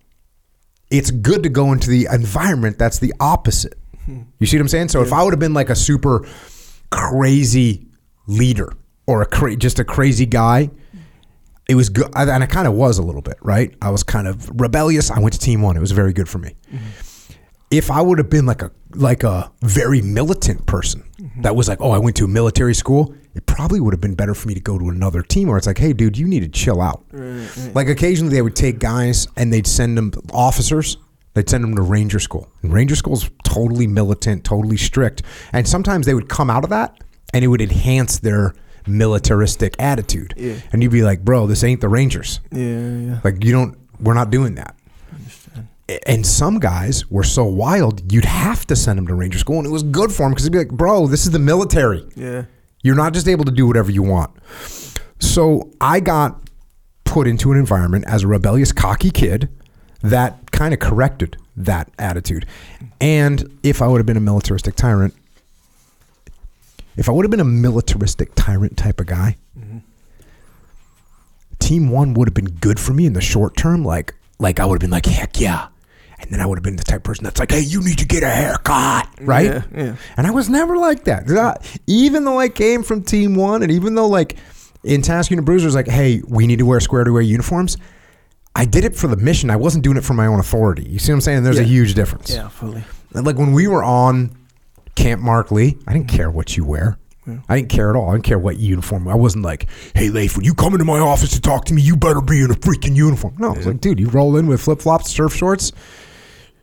it's 0.90 1.12
good 1.12 1.44
to 1.44 1.50
go 1.50 1.74
into 1.74 1.90
the 1.90 2.07
environment 2.13 2.80
that's 2.80 3.00
the 3.00 3.13
opposite. 3.19 3.78
Mm-hmm. 4.04 4.22
You 4.40 4.48
see 4.48 4.57
what 4.57 4.62
I'm 4.62 4.68
saying? 4.69 4.90
So, 4.90 5.01
if 5.01 5.12
I 5.12 5.22
would 5.22 5.33
have 5.33 5.40
been 5.40 5.54
like 5.54 5.69
a 5.69 5.75
super 5.75 6.25
crazy 6.92 7.88
leader 8.25 8.72
or 9.07 9.21
a 9.21 9.25
cra- 9.25 9.56
just 9.56 9.80
a 9.80 9.83
crazy 9.83 10.25
guy, 10.25 10.69
it 11.68 11.75
was 11.75 11.89
good, 11.89 12.09
and 12.15 12.44
I 12.44 12.45
kind 12.45 12.68
of 12.68 12.74
was 12.74 12.98
a 12.98 13.04
little 13.04 13.21
bit, 13.21 13.38
right? 13.42 13.74
I 13.81 13.89
was 13.89 14.04
kind 14.04 14.27
of 14.27 14.50
rebellious. 14.59 15.09
I 15.09 15.19
went 15.19 15.33
to 15.33 15.39
Team 15.39 15.62
One. 15.62 15.75
It 15.75 15.81
was 15.81 15.92
very 15.92 16.13
good 16.13 16.30
for 16.30 16.38
me. 16.38 16.56
Mm-hmm. 16.71 17.33
If 17.69 17.92
I 17.92 18.01
would 18.01 18.18
have 18.18 18.30
been 18.30 18.45
like 18.45 18.62
a 18.62 18.71
like 18.92 19.24
a 19.24 19.51
very 19.62 20.01
militant 20.01 20.65
person 20.65 21.04
mm-hmm. 21.19 21.42
that 21.42 21.56
was 21.56 21.68
like, 21.68 21.81
oh, 21.81 21.92
I 21.92 21.98
went 21.98 22.15
to 22.18 22.25
a 22.25 22.27
military 22.27 22.74
school, 22.74 23.13
it 23.36 23.45
probably 23.45 23.80
would 23.80 23.94
have 23.94 24.01
been 24.01 24.15
better 24.15 24.33
for 24.33 24.48
me 24.48 24.54
to 24.54 24.62
go 24.62 24.80
to 24.80 24.89
another 24.89 25.21
team 25.21 25.50
where 25.50 25.57
it's 25.57 25.68
like, 25.68 25.77
hey, 25.77 25.94
dude, 25.94 26.18
you 26.18 26.25
need 26.25 26.39
to 26.39 26.48
chill 26.48 26.81
out. 26.81 27.04
Like 27.75 27.89
occasionally 27.89 28.33
they 28.33 28.42
would 28.42 28.56
take 28.56 28.80
guys 28.80 29.27
and 29.36 29.51
they'd 29.51 29.68
send 29.68 29.98
them 29.98 30.12
officers. 30.33 30.98
They'd 31.33 31.50
send 31.50 31.63
them 31.63 31.75
to 31.75 31.81
Ranger 31.83 32.19
School. 32.19 32.50
And 32.63 32.74
Ranger 32.74 32.95
School's 32.95 33.30
totally 33.44 33.86
militant, 33.86 34.44
totally 34.44 34.77
strict. 34.77 35.21
And 35.54 35.68
sometimes 35.68 36.07
they 36.07 36.15
would 36.15 36.30
come 36.30 36.50
out 36.50 36.63
of 36.63 36.71
that 36.71 36.98
and 37.33 37.44
it 37.44 37.48
would 37.50 37.62
enhance 37.62 38.18
their 38.18 38.56
militaristic 38.88 39.75
attitude. 39.80 40.34
Yeah. 40.38 40.56
And 40.72 40.81
you'd 40.81 40.92
be 40.92 41.04
like, 41.04 41.24
bro, 41.24 41.48
this 41.48 41.63
ain't 41.63 41.81
the 41.81 41.89
Rangers. 41.89 42.39
Yeah, 42.51 42.89
yeah. 42.98 43.19
Like 43.24 43.44
you 43.44 43.51
don't 43.51 43.78
we're 44.00 44.13
not 44.13 44.30
doing 44.30 44.56
that. 44.56 44.75
And 46.06 46.26
some 46.26 46.59
guys 46.59 47.09
were 47.09 47.23
so 47.23 47.45
wild, 47.45 48.12
you'd 48.12 48.26
have 48.26 48.68
to 48.68 48.76
send 48.76 48.97
them 48.97 49.07
to 49.07 49.16
Ranger 49.16 49.40
School, 49.40 49.57
and 49.57 49.66
it 49.66 49.71
was 49.71 49.83
good 49.83 50.12
for 50.12 50.23
them 50.23 50.31
because 50.31 50.44
they'd 50.44 50.52
be 50.52 50.57
like, 50.57 50.71
"Bro, 50.71 51.07
this 51.07 51.26
is 51.26 51.31
the 51.31 51.40
military. 51.40 52.06
Yeah. 52.16 52.44
You're 52.83 52.95
not 52.95 53.14
just 53.14 53.28
able 53.28 53.45
to 53.45 53.52
do 53.52 53.66
whatever 53.66 53.90
you 53.90 54.04
want." 54.04 54.31
So 55.19 55.71
I 55.80 56.00
got 56.02 56.42
put 57.06 57.26
into 57.26 57.52
an 57.52 57.57
environment 57.57 58.06
as 58.07 58.23
a 58.23 58.28
rebellious, 58.28 58.71
cocky 58.71 59.09
kid 59.09 59.50
that 60.02 60.52
kind 60.52 60.73
of 60.73 60.80
corrected 60.80 61.38
that 61.56 61.90
attitude. 61.97 62.45
And 63.02 63.57
if 63.64 63.81
I 63.81 63.88
would 63.88 63.97
have 63.97 64.06
been 64.06 64.18
a 64.18 64.21
militaristic 64.21 64.76
tyrant, 64.76 65.14
if 66.97 67.07
I 67.07 67.11
would 67.11 67.23
have 67.23 67.31
been 67.31 67.39
a 67.39 67.45
militaristic 67.45 68.31
tyrant 68.35 68.75
type 68.75 68.99
of 68.99 69.06
guy, 69.06 69.37
mm-hmm. 69.57 69.77
team 71.59 71.89
one 71.89 72.13
would 72.16 72.27
have 72.27 72.33
been 72.33 72.56
good 72.56 72.80
for 72.80 72.94
me 72.94 73.06
in 73.06 73.13
the 73.13 73.21
short 73.21 73.56
term. 73.56 73.85
Like, 73.85 74.16
like 74.39 74.59
I 74.59 74.66
would 74.66 74.75
have 74.75 74.81
been 74.81 74.92
like, 74.92 75.06
heck 75.06 75.39
yeah. 75.39 75.68
And 76.19 76.31
then 76.31 76.42
I 76.42 76.47
would 76.47 76.57
have 76.57 76.63
been 76.63 76.75
the 76.75 76.83
type 76.83 76.97
of 76.97 77.04
person 77.04 77.23
that's 77.23 77.39
like, 77.39 77.51
hey, 77.51 77.59
you 77.59 77.83
need 77.83 77.99
to 77.99 78.06
get 78.06 78.23
a 78.23 78.30
haircut, 78.30 79.07
right? 79.21 79.45
Yeah, 79.45 79.63
yeah. 79.75 79.95
And 80.18 80.25
I 80.25 80.31
was 80.31 80.49
never 80.49 80.75
like 80.75 81.04
that. 81.04 81.30
Not- 81.30 81.80
Even 81.85 82.25
though 82.25 82.39
I 82.39 82.49
came 82.49 82.81
from 82.81 83.04
team 83.04 83.35
one, 83.35 83.61
and 83.61 83.71
even 83.71 83.94
though 83.94 84.07
like 84.07 84.37
in 84.83 85.04
Task 85.04 85.30
Unit 85.30 85.45
Bruiser 85.45 85.68
was 85.68 85.75
like, 85.75 85.87
hey, 85.87 86.21
we 86.27 86.47
need 86.47 86.57
to 86.59 86.66
wear 86.66 86.80
square 86.80 87.04
to 87.04 87.11
wear 87.11 87.21
uniforms. 87.21 87.77
I 88.56 88.66
did 88.66 88.85
it 88.85 88.95
for 88.95 89.07
the 89.07 89.18
mission. 89.18 89.51
I 89.51 89.56
wasn't 89.56 89.83
doing 89.83 89.97
it 89.97 90.04
for 90.04 90.16
my 90.16 90.25
own 90.25 90.39
authority. 90.39 90.83
You 90.89 90.97
see 90.97 91.11
what 91.11 91.18
I'm 91.18 91.21
saying? 91.21 91.44
There's 91.44 91.59
a 91.59 91.63
huge 91.63 91.94
difference. 91.94 92.33
Yeah, 92.33 92.47
fully. 92.47 92.83
Like 93.13 93.37
when 93.37 93.54
we 93.54 93.68
were 93.68 93.83
on 93.83 94.35
Camp 94.97 95.21
Marc 95.21 95.51
Lee, 95.51 95.77
I 95.87 95.94
didn't 95.94 96.09
care 96.09 96.30
what 96.30 96.57
you 96.57 96.66
wear. 96.66 96.97
I 97.49 97.57
didn't 97.57 97.69
care 97.69 97.89
at 97.89 97.95
all. 97.97 98.09
I 98.09 98.13
didn't 98.13 98.23
care 98.23 98.39
what 98.39 98.57
uniform. 98.57 99.06
I 99.07 99.16
wasn't 99.16 99.44
like, 99.44 99.68
hey, 99.95 100.09
Leif, 100.09 100.37
when 100.37 100.45
you 100.45 100.54
come 100.54 100.73
into 100.73 100.85
my 100.85 100.99
office 100.99 101.31
to 101.31 101.42
talk 101.42 101.66
to 101.66 101.73
me, 101.73 101.81
you 101.81 101.97
better 101.97 102.21
be 102.21 102.42
in 102.42 102.49
a 102.51 102.54
freaking 102.54 102.95
uniform. 102.95 103.35
No, 103.37 103.49
I 103.54 103.57
was 103.57 103.68
like, 103.68 103.81
dude, 103.81 103.99
you 103.99 104.07
roll 104.09 104.37
in 104.37 104.47
with 104.47 104.61
flip 104.61 104.81
flops, 104.81 105.09
surf 105.11 105.35
shorts. 105.35 105.73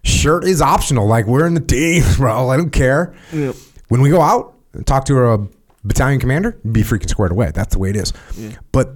Shirt 0.04 0.44
is 0.44 0.62
optional. 0.62 1.06
Like, 1.06 1.26
we're 1.26 1.46
in 1.46 1.52
the 1.54 1.60
team, 1.60 2.02
bro. 2.16 2.48
I 2.48 2.56
don't 2.56 2.70
care. 2.70 3.14
Yeah. 3.30 3.52
When 3.88 4.00
we 4.00 4.08
go 4.08 4.22
out 4.22 4.54
and 4.72 4.86
talk 4.86 5.04
to 5.06 5.18
a 5.32 5.46
battalion 5.84 6.18
commander, 6.18 6.52
be 6.72 6.82
freaking 6.82 7.10
squared 7.10 7.32
away. 7.32 7.50
That's 7.54 7.74
the 7.74 7.78
way 7.78 7.90
it 7.90 7.96
is. 7.96 8.12
But 8.72 8.94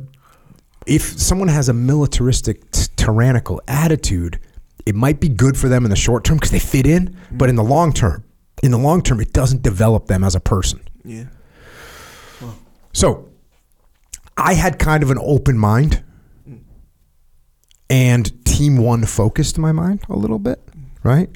if 0.87 1.03
someone 1.19 1.49
has 1.49 1.69
a 1.69 1.75
militaristic, 1.75 2.71
t- 2.71 2.87
tyrannical 2.97 3.61
attitude, 3.69 4.41
it 4.87 4.95
might 4.95 5.21
be 5.21 5.29
good 5.29 5.57
for 5.59 5.69
them 5.69 5.85
in 5.85 5.91
the 5.91 5.97
short 5.97 6.25
term 6.25 6.39
because 6.39 6.51
they 6.51 6.59
fit 6.59 6.87
in. 6.87 7.15
But 7.31 7.51
in 7.51 7.57
the 7.57 7.65
long 7.65 7.93
term, 7.93 8.25
in 8.63 8.71
the 8.71 8.79
long 8.79 9.03
term, 9.03 9.21
it 9.21 9.33
doesn't 9.33 9.63
develop 9.63 10.07
them 10.07 10.25
as 10.25 10.35
a 10.35 10.41
person. 10.41 10.81
Yeah. 11.05 11.25
So 12.93 13.29
I 14.37 14.55
had 14.55 14.79
kind 14.79 15.03
of 15.03 15.11
an 15.11 15.19
open 15.21 15.57
mind 15.59 16.03
and 17.91 18.45
team 18.45 18.77
one 18.77 19.05
focused 19.05 19.59
my 19.59 19.73
mind 19.73 20.03
a 20.09 20.17
little 20.17 20.39
bit, 20.39 20.61
right? 21.03 21.29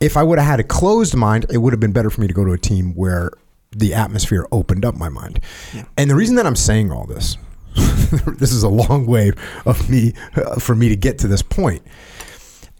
If 0.00 0.16
I 0.16 0.22
would 0.22 0.38
have 0.38 0.48
had 0.48 0.60
a 0.60 0.64
closed 0.64 1.14
mind, 1.14 1.46
it 1.50 1.58
would 1.58 1.72
have 1.72 1.80
been 1.80 1.92
better 1.92 2.10
for 2.10 2.20
me 2.20 2.26
to 2.26 2.34
go 2.34 2.44
to 2.44 2.52
a 2.52 2.58
team 2.58 2.94
where 2.94 3.30
the 3.70 3.94
atmosphere 3.94 4.46
opened 4.52 4.84
up 4.84 4.94
my 4.94 5.08
mind. 5.08 5.40
And 5.96 6.10
the 6.10 6.14
reason 6.14 6.36
that 6.36 6.46
I'm 6.46 6.56
saying 6.56 6.90
all 6.90 7.06
this, 7.06 7.36
this 8.38 8.52
is 8.52 8.62
a 8.62 8.68
long 8.68 9.06
way 9.06 9.32
of 9.64 9.88
me 9.90 10.14
uh, 10.34 10.58
for 10.58 10.74
me 10.74 10.88
to 10.88 10.96
get 10.96 11.18
to 11.20 11.28
this 11.28 11.42
point, 11.42 11.82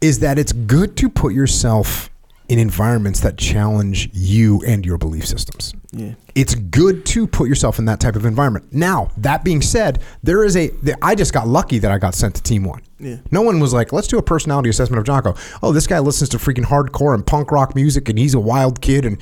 is 0.01 0.19
that 0.19 0.37
it's 0.37 0.53
good 0.53 0.97
to 0.97 1.09
put 1.09 1.33
yourself 1.33 2.09
in 2.49 2.59
environments 2.59 3.19
that 3.21 3.37
challenge 3.37 4.09
you 4.13 4.61
and 4.65 4.85
your 4.85 4.97
belief 4.97 5.25
systems. 5.25 5.73
Yeah. 5.91 6.13
It's 6.35 6.55
good 6.55 7.05
to 7.07 7.27
put 7.27 7.49
yourself 7.49 7.79
in 7.79 7.85
that 7.85 7.99
type 7.99 8.15
of 8.15 8.25
environment. 8.25 8.71
Now, 8.71 9.11
that 9.17 9.43
being 9.43 9.61
said, 9.61 10.01
there 10.23 10.43
is 10.43 10.55
a. 10.55 10.71
I 11.01 11.15
just 11.15 11.33
got 11.33 11.47
lucky 11.47 11.79
that 11.79 11.91
I 11.91 11.97
got 11.97 12.15
sent 12.15 12.35
to 12.35 12.43
Team 12.43 12.63
One. 12.63 12.81
Yeah. 12.99 13.17
No 13.31 13.41
one 13.41 13.59
was 13.59 13.73
like, 13.73 13.91
let's 13.91 14.07
do 14.07 14.17
a 14.17 14.23
personality 14.23 14.69
assessment 14.69 14.99
of 14.99 15.05
Jocko. 15.05 15.35
Oh, 15.61 15.71
this 15.71 15.87
guy 15.87 15.99
listens 15.99 16.29
to 16.29 16.37
freaking 16.37 16.65
hardcore 16.65 17.13
and 17.13 17.25
punk 17.25 17.51
rock 17.51 17.75
music, 17.75 18.09
and 18.09 18.17
he's 18.17 18.33
a 18.33 18.39
wild 18.39 18.81
kid, 18.81 19.05
and 19.05 19.17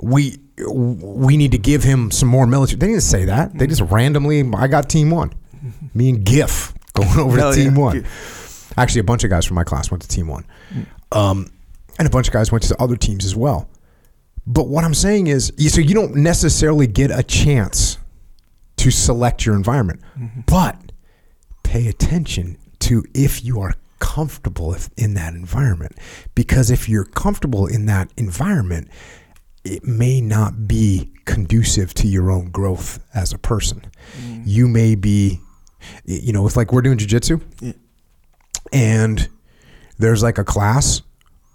we 0.00 0.38
we 0.66 1.36
need 1.36 1.52
to 1.52 1.58
give 1.58 1.84
him 1.84 2.10
some 2.10 2.28
more 2.28 2.46
military. 2.46 2.78
They 2.78 2.88
didn't 2.88 3.02
say 3.02 3.26
that. 3.26 3.56
They 3.56 3.66
just 3.66 3.82
randomly. 3.82 4.48
I 4.56 4.66
got 4.66 4.88
Team 4.88 5.10
One. 5.10 5.32
Me 5.94 6.10
and 6.10 6.24
GIF 6.24 6.74
going 6.94 7.18
over 7.18 7.36
Hell 7.36 7.52
to 7.52 7.56
Team 7.56 7.74
yeah. 7.74 7.80
One. 7.80 8.06
Actually, 8.76 9.00
a 9.00 9.04
bunch 9.04 9.24
of 9.24 9.30
guys 9.30 9.44
from 9.44 9.56
my 9.56 9.64
class 9.64 9.90
went 9.90 10.02
to 10.02 10.08
Team 10.08 10.28
One, 10.28 10.46
um, 11.12 11.50
and 11.98 12.06
a 12.06 12.10
bunch 12.10 12.28
of 12.28 12.32
guys 12.32 12.52
went 12.52 12.64
to 12.64 12.80
other 12.80 12.96
teams 12.96 13.24
as 13.24 13.34
well. 13.34 13.68
But 14.46 14.68
what 14.68 14.84
I'm 14.84 14.94
saying 14.94 15.26
is, 15.26 15.52
so 15.68 15.80
you 15.80 15.94
don't 15.94 16.16
necessarily 16.16 16.86
get 16.86 17.10
a 17.10 17.22
chance 17.22 17.98
to 18.76 18.90
select 18.90 19.44
your 19.44 19.54
environment, 19.54 20.00
mm-hmm. 20.18 20.40
but 20.46 20.92
pay 21.64 21.88
attention 21.88 22.56
to 22.80 23.04
if 23.12 23.44
you 23.44 23.60
are 23.60 23.74
comfortable 23.98 24.74
in 24.96 25.14
that 25.14 25.34
environment. 25.34 25.96
Because 26.34 26.70
if 26.70 26.88
you're 26.88 27.04
comfortable 27.04 27.66
in 27.66 27.86
that 27.86 28.10
environment, 28.16 28.88
it 29.64 29.84
may 29.84 30.20
not 30.20 30.66
be 30.66 31.12
conducive 31.24 31.92
to 31.94 32.06
your 32.06 32.30
own 32.30 32.50
growth 32.50 33.04
as 33.14 33.32
a 33.32 33.38
person. 33.38 33.82
Mm. 34.18 34.42
You 34.46 34.68
may 34.68 34.94
be, 34.94 35.40
you 36.04 36.32
know, 36.32 36.46
it's 36.46 36.56
like 36.56 36.72
we're 36.72 36.82
doing 36.82 36.96
jujitsu 36.98 37.42
Yeah. 37.60 37.72
and 38.72 39.28
there's 39.98 40.22
like 40.22 40.38
a 40.38 40.44
class 40.44 41.02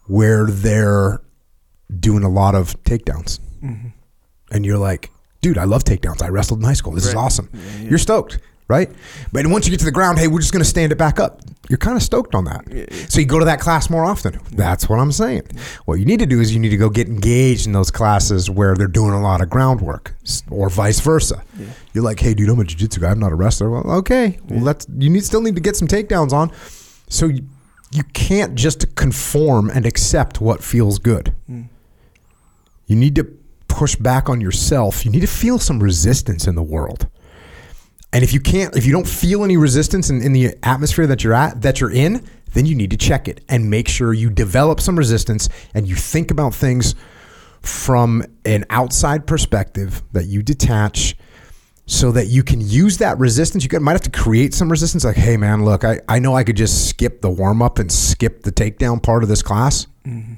where 0.06 0.48
they're 0.48 1.22
doing 2.00 2.24
a 2.24 2.30
lot 2.30 2.56
of 2.56 2.82
takedowns. 2.84 3.40
Mm-hmm. 3.64 3.90
And 4.52 4.66
you're 4.66 4.78
like 4.78 5.10
dude 5.42 5.58
i 5.58 5.66
love 5.66 5.84
takedowns. 5.84 6.24
I 6.24 6.30
wrestled 6.30 6.60
in 6.60 6.66
high 6.66 6.74
school. 6.74 6.94
This 6.94 7.06
is 7.06 7.16
awesome. 7.16 7.50
Yeah, 7.54 7.60
yeah. 7.80 7.90
you're 7.90 8.00
stoked 8.00 8.40
right? 8.70 8.90
But 9.32 9.46
once 9.48 9.66
you 9.66 9.72
get 9.72 9.80
to 9.80 9.86
the 9.86 9.92
ground 9.92 10.18
hey 10.20 10.28
we're 10.28 10.40
just 10.40 10.54
going 10.54 10.64
to 10.64 10.70
stand 10.70 10.92
it 10.92 10.98
back 10.98 11.20
up. 11.20 11.42
You're 11.70 11.78
kind 11.78 11.96
of 11.96 12.04
stoked 12.04 12.36
on 12.36 12.44
that. 12.46 12.66
Yeah, 12.70 12.86
so 13.08 13.22
you 13.22 13.26
go 13.26 13.40
to 13.40 13.46
that 13.46 13.60
class 13.60 13.90
more 13.90 14.04
often. 14.04 14.40
That's 14.52 14.90
what 14.90 15.00
i'm 15.00 15.12
saying. 15.12 15.44
What 15.86 15.96
you 15.96 16.06
need 16.06 16.20
to 16.20 16.26
do 16.26 16.40
is 16.40 16.54
you 16.54 16.60
need 16.60 16.70
to 16.70 16.78
go 16.78 16.90
get 16.90 17.08
engaged 17.08 17.68
in 17.68 17.74
those 17.74 17.92
classes 17.92 18.50
where 18.50 18.76
they're 18.76 18.88
doing 18.88 19.12
a 19.12 19.22
lot 19.22 19.42
of 19.42 19.50
groundwork 19.50 20.16
or 20.50 20.70
vice 20.70 21.00
versa. 21.00 21.44
You're 21.94 22.04
like 22.04 22.20
hey 22.20 22.34
dude 22.34 22.50
i'm 22.50 22.60
a 22.60 22.64
jiu-jitsu 22.64 23.02
guy. 23.02 23.12
I'm 23.12 23.20
not 23.20 23.32
a 23.32 23.36
wrestler. 23.36 23.70
Well 23.70 23.98
okay. 23.98 24.40
Well 24.50 24.64
that's 24.64 24.88
you 24.98 25.10
need 25.10 25.24
still 25.24 25.42
need 25.42 25.56
to 25.56 25.62
get 25.62 25.76
some 25.76 25.88
takedowns 25.88 26.32
on. 26.32 26.52
So 27.10 27.28
you, 27.28 27.48
you 27.96 28.04
can't 28.04 28.56
just 28.56 28.96
conform 28.96 29.70
and 29.70 29.86
accept 29.86 30.42
what 30.42 30.64
feels 30.64 31.00
good. 31.00 31.34
You 32.88 32.96
need 32.96 33.16
to 33.16 33.26
push 33.68 33.96
back 33.96 34.30
on 34.30 34.42
yourself. 34.42 35.06
You 35.06 35.12
need 35.12 35.22
to 35.22 35.28
feel 35.28 35.60
some 35.60 35.82
resistance 35.82 36.48
in 36.48 36.56
the 36.56 36.64
world. 36.64 37.08
And 38.12 38.24
if 38.24 38.32
you 38.34 38.40
can't 38.40 38.76
if 38.76 38.86
you 38.86 38.92
don't 38.92 39.08
feel 39.08 39.44
any 39.44 39.58
resistance 39.58 40.10
in, 40.10 40.22
in 40.22 40.34
the 40.34 40.56
atmosphere 40.62 41.08
that 41.08 41.24
you're 41.24 41.34
at 41.34 41.64
that 41.64 41.80
you're 41.82 41.92
in 41.92 42.24
then 42.54 42.68
you 42.68 42.76
need 42.76 42.92
to 42.92 42.98
check 42.98 43.28
it 43.28 43.44
and 43.50 43.70
make 43.70 43.88
sure 43.88 44.14
you 44.14 44.30
develop 44.30 44.80
some 44.80 44.96
resistance 44.96 45.50
and 45.74 45.88
you 45.88 45.96
think 45.96 46.30
about 46.30 46.54
things 46.54 46.94
from 47.62 48.24
an 48.46 48.66
outside 48.70 49.26
perspective 49.26 50.04
that 50.12 50.26
you 50.26 50.44
detach 50.44 51.16
so 51.86 52.12
that 52.12 52.28
you 52.28 52.44
can 52.44 52.62
use 52.62 52.98
that 53.00 53.18
resistance. 53.18 53.68
You 53.70 53.80
might 53.80 53.94
have 53.94 54.02
to 54.02 54.12
create 54.12 54.54
some 54.54 54.70
resistance. 54.70 55.04
Like, 55.04 55.18
hey, 55.18 55.38
man, 55.38 55.66
look, 55.66 55.84
I, 55.84 56.00
I 56.08 56.20
know 56.20 56.36
I 56.36 56.44
could 56.44 56.56
just 56.56 56.88
skip 56.90 57.22
the 57.22 57.30
warm 57.30 57.62
up 57.62 57.80
and 57.80 57.92
skip 57.92 58.44
the 58.44 58.52
takedown 58.52 59.02
part 59.04 59.24
of 59.24 59.30
this 59.30 59.42
class, 59.42 59.88
mm-hmm. 60.06 60.36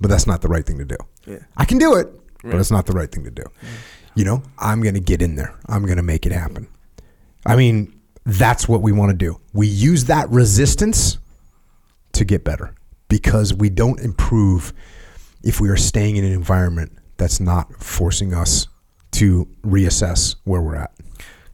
but 0.00 0.08
that's 0.08 0.26
not 0.26 0.40
the 0.42 0.48
right 0.48 0.64
thing 0.64 0.78
to 0.78 0.84
do. 0.84 0.96
Yeah. 1.26 1.38
I 1.56 1.64
can 1.64 1.78
do 1.78 1.96
it, 1.96 2.08
but 2.42 2.56
it's 2.56 2.70
not 2.70 2.86
the 2.86 2.92
right 2.92 3.10
thing 3.10 3.24
to 3.24 3.30
do. 3.30 3.42
Mm-hmm. 3.42 3.66
You 4.16 4.24
know, 4.24 4.42
I'm 4.58 4.80
going 4.82 4.94
to 4.94 5.00
get 5.00 5.20
in 5.20 5.34
there, 5.34 5.54
I'm 5.66 5.84
going 5.84 5.96
to 5.96 6.02
make 6.02 6.26
it 6.26 6.32
happen. 6.32 6.68
I 7.44 7.56
mean, 7.56 7.92
that's 8.24 8.68
what 8.68 8.80
we 8.80 8.92
want 8.92 9.10
to 9.10 9.16
do. 9.16 9.40
We 9.52 9.66
use 9.66 10.04
that 10.04 10.30
resistance 10.30 11.18
to 12.12 12.24
get 12.24 12.44
better 12.44 12.74
because 13.08 13.52
we 13.52 13.68
don't 13.68 14.00
improve 14.00 14.72
if 15.42 15.60
we 15.60 15.68
are 15.68 15.76
staying 15.76 16.16
in 16.16 16.24
an 16.24 16.32
environment 16.32 16.92
that's 17.16 17.40
not 17.40 17.82
forcing 17.82 18.32
us 18.32 18.68
to 19.14 19.46
reassess 19.62 20.36
where 20.44 20.60
we're 20.60 20.76
at. 20.76 20.92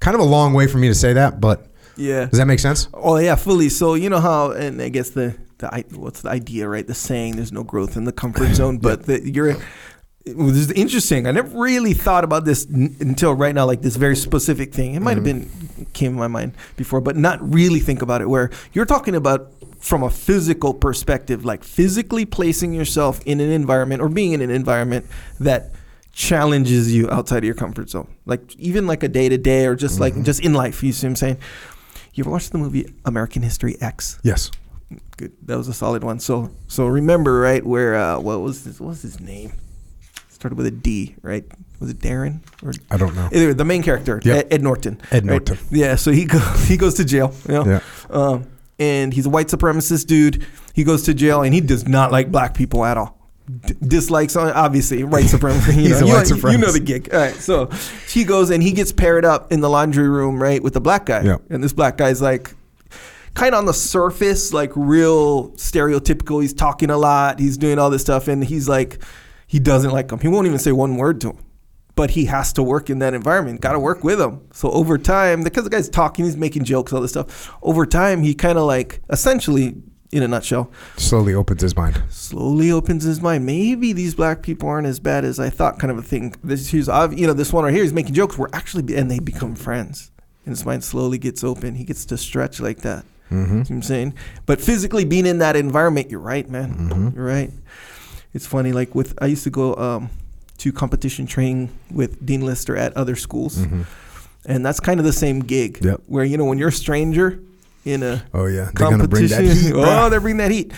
Kind 0.01 0.15
of 0.15 0.21
a 0.21 0.25
long 0.25 0.55
way 0.55 0.67
for 0.67 0.79
me 0.79 0.89
to 0.89 0.95
say 0.95 1.13
that, 1.13 1.41
but 1.41 1.67
Yeah. 1.97 2.27
does 2.27 2.39
that 2.39 2.47
make 2.47 2.61
sense? 2.61 2.89
Oh 2.95 3.17
yeah, 3.19 3.35
fully. 3.35 3.69
So 3.69 3.95
you 3.95 4.09
know 4.09 4.21
how, 4.21 4.53
and 4.53 4.81
I 4.81 4.89
guess 4.89 5.11
the 5.11 5.37
the 5.59 5.85
what's 5.95 6.23
the 6.23 6.31
idea, 6.31 6.69
right? 6.69 6.87
The 6.87 6.95
saying, 6.95 7.37
"There's 7.37 7.53
no 7.53 7.63
growth 7.63 7.97
in 7.97 8.05
the 8.05 8.13
comfort 8.13 8.55
zone," 8.55 8.79
but 8.79 9.07
the, 9.07 9.21
you're. 9.23 9.57
It 10.27 10.37
was 10.37 10.71
interesting. 10.73 11.27
I 11.27 11.31
never 11.31 11.59
really 11.59 11.95
thought 11.95 12.25
about 12.25 12.45
this 12.45 12.67
n- 12.67 12.95
until 13.01 13.33
right 13.33 13.55
now, 13.55 13.65
like 13.65 13.81
this 13.81 13.97
very 13.97 14.15
specific 14.15 14.75
thing. 14.75 14.95
It 14.95 15.01
might 15.01 15.17
have 15.17 15.25
mm-hmm. 15.25 15.75
been 15.77 15.87
came 15.95 16.13
in 16.13 16.19
my 16.19 16.29
mind 16.29 16.53
before, 16.77 17.01
but 17.01 17.17
not 17.17 17.39
really 17.43 17.81
think 17.81 18.03
about 18.03 18.21
it. 18.21 18.29
Where 18.29 18.51
you're 18.75 18.85
talking 18.85 19.15
about 19.15 19.51
from 19.81 20.03
a 20.03 20.11
physical 20.11 20.75
perspective, 20.75 21.45
like 21.47 21.65
physically 21.65 22.27
placing 22.27 22.75
yourself 22.75 23.21
in 23.25 23.41
an 23.41 23.51
environment 23.51 24.03
or 24.03 24.11
being 24.11 24.33
in 24.33 24.43
an 24.43 24.51
environment 24.51 25.07
that 25.41 25.71
challenges 26.21 26.95
you 26.95 27.09
outside 27.11 27.39
of 27.39 27.45
your 27.45 27.55
comfort 27.55 27.89
zone, 27.89 28.07
like 28.27 28.55
even 28.57 28.87
like 28.87 29.03
a 29.03 29.09
day 29.09 29.29
to 29.31 29.39
day 29.39 29.65
or 29.65 29.75
just 29.75 29.99
like 29.99 30.15
just 30.23 30.41
in 30.45 30.53
life. 30.53 30.83
You 30.83 30.93
see 30.93 31.07
what 31.07 31.13
I'm 31.13 31.17
saying? 31.17 31.39
You 32.13 32.23
ever 32.25 32.31
watched 32.31 32.53
the 32.53 32.59
movie 32.59 32.93
American 33.07 33.41
History 33.43 33.81
X? 33.81 34.19
Yes. 34.23 34.51
Good, 35.17 35.33
that 35.47 35.57
was 35.57 35.69
a 35.69 35.73
solid 35.73 36.05
one. 36.05 36.21
So, 36.21 36.51
so 36.69 36.87
remember, 36.87 37.41
right? 37.41 37.65
Where 37.65 37.95
uh, 37.95 38.19
what 38.21 38.41
was 38.41 38.65
this? 38.65 38.79
What 38.81 38.89
was 38.89 39.03
his 39.03 39.19
name? 39.21 39.53
Started 40.29 40.57
with 40.57 40.67
a 40.67 40.71
D, 40.71 41.17
right? 41.23 41.45
Was 41.81 41.89
it 41.91 42.01
Darren 42.01 42.41
or 42.63 42.73
I 42.91 42.99
don't 42.99 43.15
know. 43.15 43.29
either 43.33 43.55
the 43.55 43.65
main 43.65 43.83
character, 43.83 44.21
Yep. 44.23 44.37
Ed, 44.37 44.53
Ed 44.53 44.63
Norton? 44.63 45.01
Ed 45.11 45.25
right? 45.25 45.25
Norton. 45.25 45.59
Yeah. 45.71 45.95
So 45.97 46.11
he 46.11 46.27
goes 46.27 46.65
he 46.69 46.77
goes 46.77 46.95
to 46.95 47.05
jail. 47.05 47.35
You 47.49 47.55
know? 47.55 47.65
Yeah. 47.65 47.81
Um, 48.11 48.47
and 48.79 49.15
he's 49.15 49.25
a 49.27 49.31
white 49.31 49.49
supremacist 49.49 50.07
dude. 50.07 50.47
He 50.75 50.85
goes 50.85 51.05
to 51.05 51.15
jail 51.15 51.43
and 51.43 51.55
he 51.55 51.61
does 51.63 51.89
not 51.89 52.13
like 52.13 52.31
black 52.31 52.53
people 52.55 52.85
at 52.85 52.97
all. 52.99 53.17
D- 53.61 53.75
dislikes 53.81 54.37
on 54.37 54.51
obviously 54.53 55.03
white 55.05 55.27
supremacy. 55.27 55.75
You, 55.75 55.81
He's 55.89 56.01
know, 56.01 56.07
a 56.07 56.09
you, 56.09 56.15
white 56.15 56.31
know- 56.31 56.51
you 56.51 56.59
know 56.59 56.73
the 56.73 56.81
gig. 56.81 57.13
All 57.13 57.21
right, 57.21 57.35
so 57.35 57.67
he 58.09 58.25
goes 58.25 58.51
and 58.51 58.63
he 58.63 58.73
gets 58.73 58.93
paired 58.93 59.25
up 59.25 59.53
in 59.53 59.61
the 59.61 59.69
laundry 59.71 60.09
room, 60.09 60.43
right, 60.43 60.63
with 60.63 60.75
the 60.75 60.81
black 60.81 61.07
guy. 61.07 61.23
Yeah. 61.23 61.37
And 61.49 61.63
this 61.65 61.73
black 61.73 61.97
guy's 61.97 62.21
like, 62.23 62.55
kind 63.35 63.55
of 63.55 63.59
on 63.59 63.67
the 63.67 63.75
surface, 63.75 64.53
like 64.53 64.73
real 64.75 65.51
stereotypical. 65.53 66.43
He's 66.43 66.53
talking 66.53 66.91
a 66.91 66.97
lot. 66.99 67.39
He's 67.39 67.57
doing 67.57 67.79
all 67.79 67.91
this 67.91 68.03
stuff, 68.03 68.29
and 68.29 68.45
he's 68.45 68.69
like, 68.69 68.99
he 69.47 69.59
doesn't 69.59 69.91
like 69.91 70.11
him. 70.11 70.19
He 70.21 70.29
won't 70.29 70.47
even 70.47 70.59
say 70.59 70.73
one 70.73 70.97
word 70.97 71.21
to 71.23 71.31
him. 71.31 71.39
But 71.97 72.11
he 72.13 72.27
has 72.27 72.53
to 72.55 72.63
work 72.63 72.89
in 72.89 73.01
that 73.01 73.15
environment. 73.15 73.61
Got 73.61 73.73
to 73.73 73.79
work 73.81 74.05
with 74.05 74.21
him. 74.21 74.41
So 74.53 74.71
over 74.71 74.97
time, 74.97 75.43
because 75.43 75.65
the 75.65 75.71
guy's 75.71 75.89
talking, 75.89 76.25
he's 76.25 76.37
making 76.37 76.65
jokes, 76.65 76.93
all 76.93 77.01
this 77.01 77.11
stuff. 77.11 77.53
Over 77.63 77.85
time, 77.85 78.23
he 78.23 78.33
kind 78.33 78.57
of 78.59 78.65
like, 78.65 79.01
essentially, 79.11 79.75
in 80.13 80.23
a 80.23 80.29
nutshell, 80.29 80.71
Slowly 80.97 81.35
opens 81.35 81.63
his 81.63 81.77
mind. 81.77 82.03
slowly 82.11 82.71
opens 82.73 83.05
his 83.05 83.21
mind. 83.21 83.47
Maybe 83.47 83.93
these 83.93 84.15
black 84.15 84.43
people 84.43 84.69
aren't 84.69 84.87
as 84.89 84.99
bad 84.99 85.25
as 85.25 85.39
I 85.39 85.51
thought, 85.51 85.79
kind 85.79 85.91
of 85.91 85.99
a 85.99 86.03
thing. 86.03 86.35
This 86.43 86.89
ob- 86.89 87.13
you 87.13 87.27
know 87.27 87.33
this 87.33 87.53
one 87.53 87.65
right 87.65 87.73
here. 87.75 87.83
He's 87.85 87.93
making 87.93 88.15
jokes. 88.15 88.37
We're 88.37 88.49
actually 88.53 88.97
and 88.97 89.11
they 89.11 89.19
become 89.21 89.55
friends, 89.55 90.11
and 90.45 90.53
his 90.53 90.65
mind 90.67 90.83
slowly 90.85 91.19
gets 91.19 91.45
open. 91.45 91.75
He 91.77 91.85
gets 91.85 92.05
to 92.07 92.17
stretch 92.19 92.61
like 92.61 92.79
that. 92.79 93.05
Mm-hmm. 93.31 93.63
See 93.63 93.73
what 93.73 93.77
I'm 93.77 93.83
saying? 93.83 94.15
But 94.47 94.61
physically 94.61 95.05
being 95.05 95.27
in 95.27 95.39
that 95.39 95.55
environment, 95.55 96.11
you're 96.11 96.19
right, 96.19 96.49
man. 96.51 96.91
Mhm. 96.91 97.15
You're 97.15 97.25
right. 97.25 97.53
It's 98.35 98.47
funny. 98.47 98.73
Like 98.73 98.95
with 98.97 99.15
I 99.23 99.27
used 99.27 99.45
to 99.45 99.51
go 99.51 99.75
um, 99.77 100.11
to 100.59 100.73
competition 100.73 101.27
training 101.27 101.71
with 101.93 102.25
Dean 102.27 102.41
Lister 102.41 102.77
at 102.77 102.97
other 102.97 103.15
schools, 103.15 103.59
Mm-hmm. 103.59 103.83
and 104.47 104.67
that's 104.67 104.81
kind 104.81 104.99
of 104.99 105.07
the 105.07 105.13
same 105.13 105.39
gig. 105.41 105.79
Yep. 105.85 106.01
Where 106.07 106.25
you 106.25 106.37
know 106.37 106.45
when 106.47 106.59
you're 106.59 106.71
a 106.71 106.73
stranger 106.73 107.39
in 107.85 108.03
a 108.03 108.25
Oh 108.35 108.47
yeah, 108.47 108.71
they're 108.75 108.91
gonna 108.91 109.09
bring 109.09 109.29
that 109.29 109.43
heat. 109.43 109.73
oh, 109.75 110.09
they're 110.11 110.21
bringing 110.21 110.39
that 110.39 110.51
heat. 110.51 110.73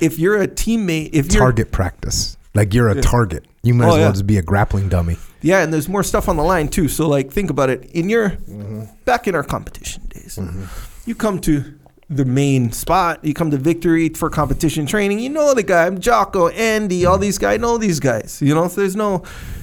If 0.00 0.18
you're 0.18 0.40
a 0.40 0.48
teammate, 0.48 1.10
if 1.12 1.32
you're 1.32 1.40
target 1.40 1.72
practice. 1.72 2.36
Like 2.54 2.74
you're 2.74 2.88
a 2.88 2.96
Yeah. 2.96 3.02
target. 3.02 3.44
You 3.62 3.74
might 3.74 3.86
Oh, 3.86 3.88
as 3.88 3.92
well 3.94 4.00
yeah. 4.00 4.12
just 4.12 4.26
be 4.26 4.38
a 4.38 4.42
grappling 4.42 4.88
dummy. 4.88 5.16
Yeah, 5.42 5.62
and 5.62 5.72
there's 5.72 5.88
more 5.88 6.02
stuff 6.02 6.28
on 6.28 6.36
the 6.36 6.42
line 6.42 6.68
too. 6.68 6.88
So 6.88 7.08
like 7.08 7.30
think 7.30 7.50
about 7.50 7.70
it. 7.70 7.84
In 7.92 8.08
your 8.08 8.30
Mm-hmm. 8.30 8.82
back 9.04 9.28
in 9.28 9.34
our 9.34 9.42
competition 9.44 10.02
days, 10.08 10.38
mm-hmm. 10.40 10.64
you 11.06 11.14
come 11.14 11.40
to 11.40 11.64
the 12.10 12.24
main 12.24 12.72
spot, 12.72 13.22
you 13.24 13.34
come 13.34 13.50
to 13.50 13.58
victory 13.58 14.08
for 14.08 14.30
competition 14.30 14.86
training, 14.86 15.18
you 15.18 15.28
know 15.28 15.52
the 15.52 15.62
guy, 15.62 15.86
I'm 15.86 16.00
Jocko, 16.00 16.48
Andy, 16.48 17.04
all 17.04 17.14
mm-hmm. 17.14 17.22
these 17.22 17.38
guys, 17.38 17.54
I 17.54 17.56
know 17.58 17.76
these 17.76 18.00
guys. 18.00 18.40
You 18.40 18.54
know, 18.54 18.66
so 18.68 18.80
there's 18.80 18.96
no 18.96 19.22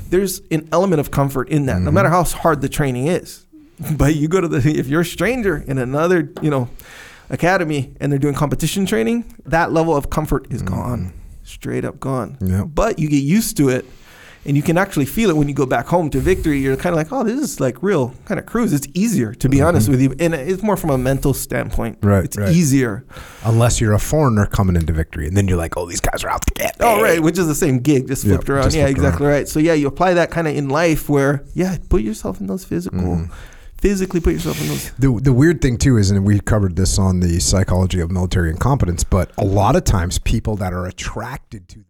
there's 0.10 0.41
an 0.51 0.70
element 0.72 1.00
of 1.00 1.12
comfort 1.12 1.50
in 1.50 1.65
that, 1.65 1.79
no 1.79 1.88
mm-hmm. 1.88 1.96
matter 1.96 2.10
how 2.10 2.24
hard 2.24 2.62
the 2.62 2.70
training 2.70 3.08
is. 3.08 3.45
But 3.98 4.15
you 4.15 4.27
go 4.27 4.39
to 4.41 4.48
the 4.48 4.58
if 4.79 4.88
you're 4.88 5.01
a 5.01 5.05
stranger 5.05 5.58
in 5.67 5.77
another, 5.77 6.32
you 6.41 6.50
know, 6.50 6.70
academy 7.29 7.94
and 8.00 8.12
they're 8.12 8.20
doing 8.20 8.36
competition 8.36 8.86
training, 8.86 9.25
that 9.46 9.72
level 9.72 9.96
of 9.96 10.10
comfort 10.10 10.48
is 10.50 10.62
gone, 10.62 11.13
straight 11.44 11.86
up 11.86 12.00
gone. 12.00 12.38
Yeah. 12.41 12.63
But 12.63 13.00
you 13.00 13.10
get 13.10 13.24
used 13.24 13.58
to 13.58 13.70
it, 13.70 13.86
and 14.46 14.55
you 14.55 14.62
can 14.63 14.77
actually 14.77 15.05
feel 15.05 15.29
it 15.32 15.36
when 15.36 15.48
you 15.50 15.55
go 15.55 15.65
back 15.65 15.88
home 15.88 16.10
to 16.12 16.20
victory. 16.20 16.60
You're 16.60 16.77
kind 16.77 16.94
of 16.94 16.98
like, 16.98 17.12
oh, 17.12 17.24
this 17.24 17.39
is 17.41 17.60
like 17.60 17.82
real 17.82 18.13
kind 18.25 18.39
of 18.39 18.46
cruise. 18.46 18.72
It's 18.74 18.88
easier, 18.94 19.34
to 19.36 19.50
be 19.50 19.60
honest 19.62 19.89
with 19.89 20.00
you, 20.01 20.15
and 20.20 20.34
it's 20.36 20.62
more 20.63 20.77
from 20.77 20.91
a 20.91 20.98
mental 20.98 21.34
standpoint. 21.34 21.98
Right, 22.03 22.24
It's 22.24 22.38
right. 22.38 22.53
easier. 22.53 23.03
Unless 23.44 23.82
you're 23.82 23.94
a 23.94 24.00
foreigner 24.00 24.46
coming 24.46 24.75
into 24.75 24.94
victory, 24.94 25.27
and 25.27 25.36
then 25.36 25.48
you're 25.48 25.58
like, 25.58 25.75
oh, 25.77 25.88
these 25.88 26.00
guys 26.01 26.24
are 26.24 26.29
out 26.29 26.46
to 26.46 26.53
get 26.53 26.79
me. 26.79 26.86
Oh, 26.86 27.01
right, 27.01 27.22
which 27.22 27.38
is 27.39 27.48
the 27.48 27.55
same 27.55 27.79
gig, 27.79 28.08
just 28.08 28.24
flipped 28.24 28.50
around. 28.50 28.65
just 28.65 28.77
yeah, 28.77 28.86
flipped 28.86 29.00
exactly 29.00 29.25
right. 29.27 29.48
So 29.50 29.60
yeah, 29.60 29.74
you 29.74 29.88
apply 29.88 30.13
that 30.13 30.29
kind 30.32 30.48
of 30.48 30.55
in 30.55 30.70
life, 30.70 31.10
where 31.10 31.44
yeah, 31.55 31.75
put 31.89 32.03
yourself 32.03 32.39
in 32.39 32.48
those 32.48 32.63
physical, 32.63 33.00
Mm-hmm. 33.00 33.34
Physically 33.86 34.20
put 34.20 34.34
yourself 34.34 34.60
in 34.62 34.68
those. 34.68 34.92
The, 34.94 35.20
the 35.22 35.32
weird 35.32 35.62
thing 35.62 35.77
too 35.77 35.98
is, 35.98 36.10
and 36.10 36.25
we 36.25 36.39
covered 36.39 36.75
this 36.75 36.98
on 36.98 37.20
the 37.20 37.39
psychology 37.39 38.00
of 38.00 38.10
military 38.10 38.50
incompetence, 38.50 39.04
but 39.04 39.32
a 39.38 39.46
lot 39.46 39.75
of 39.75 39.84
times 39.84 40.18
people 40.18 40.56
that 40.56 40.74
are 40.74 40.88
attracted 40.88 41.70
to. 41.70 41.86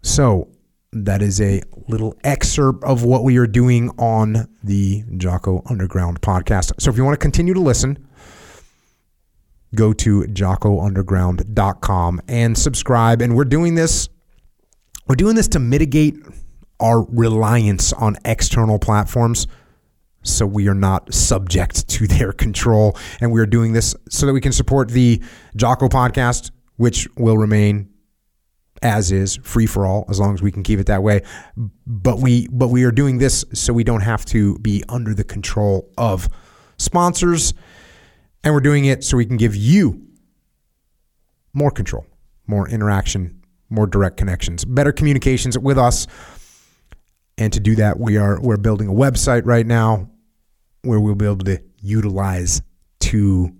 So 0.00 0.48
that 0.92 1.20
is 1.20 1.42
a 1.42 1.60
little 1.88 2.16
excerpt 2.24 2.84
of 2.84 3.04
what 3.04 3.22
we 3.22 3.36
are 3.36 3.46
doing 3.46 3.90
on 3.98 4.48
the 4.62 5.04
Jocko 5.18 5.62
Underground 5.68 6.22
podcast. 6.22 6.72
So 6.80 6.90
if 6.90 6.96
you 6.96 7.04
want 7.04 7.20
to 7.20 7.22
continue 7.22 7.52
to 7.52 7.60
listen, 7.60 8.08
go 9.74 9.92
to 9.92 10.22
jockounderground.com 10.22 12.22
and 12.28 12.56
subscribe. 12.56 13.20
And 13.20 13.36
we're 13.36 13.44
doing 13.44 13.74
this. 13.74 14.08
We're 15.06 15.16
doing 15.16 15.36
this 15.36 15.48
to 15.48 15.58
mitigate 15.58 16.16
our 16.80 17.02
reliance 17.02 17.92
on 17.92 18.16
external 18.24 18.78
platforms 18.78 19.46
so 20.24 20.46
we 20.46 20.68
are 20.68 20.74
not 20.74 21.12
subject 21.14 21.88
to 21.88 22.06
their 22.08 22.32
control. 22.32 22.96
And 23.20 23.30
we 23.30 23.40
are 23.40 23.46
doing 23.46 23.72
this 23.72 23.94
so 24.08 24.26
that 24.26 24.32
we 24.32 24.40
can 24.40 24.52
support 24.52 24.88
the 24.88 25.22
Jocko 25.54 25.88
podcast, 25.88 26.50
which 26.76 27.06
will 27.16 27.38
remain 27.38 27.90
as 28.82 29.10
is, 29.12 29.36
free 29.36 29.66
for 29.66 29.86
all, 29.86 30.04
as 30.10 30.20
long 30.20 30.34
as 30.34 30.42
we 30.42 30.52
can 30.52 30.62
keep 30.62 30.78
it 30.78 30.86
that 30.86 31.02
way. 31.02 31.22
But 31.86 32.18
we 32.18 32.48
but 32.48 32.68
we 32.68 32.84
are 32.84 32.90
doing 32.90 33.18
this 33.18 33.44
so 33.54 33.72
we 33.72 33.84
don't 33.84 34.02
have 34.02 34.24
to 34.26 34.58
be 34.58 34.84
under 34.88 35.14
the 35.14 35.24
control 35.24 35.90
of 35.96 36.28
sponsors. 36.76 37.54
And 38.42 38.52
we're 38.52 38.60
doing 38.60 38.84
it 38.84 39.02
so 39.02 39.16
we 39.16 39.24
can 39.24 39.38
give 39.38 39.56
you 39.56 40.06
more 41.54 41.70
control, 41.70 42.04
more 42.46 42.68
interaction, 42.68 43.40
more 43.70 43.86
direct 43.86 44.18
connections, 44.18 44.66
better 44.66 44.92
communications 44.92 45.58
with 45.58 45.78
us. 45.78 46.06
And 47.38 47.52
to 47.54 47.60
do 47.60 47.74
that, 47.76 47.98
we 47.98 48.18
are 48.18 48.38
we're 48.40 48.58
building 48.58 48.88
a 48.88 48.92
website 48.92 49.46
right 49.46 49.66
now 49.66 50.10
where 50.84 51.00
we'll 51.00 51.14
be 51.14 51.26
able 51.26 51.38
to 51.38 51.60
utilize 51.80 52.62
to 53.00 53.54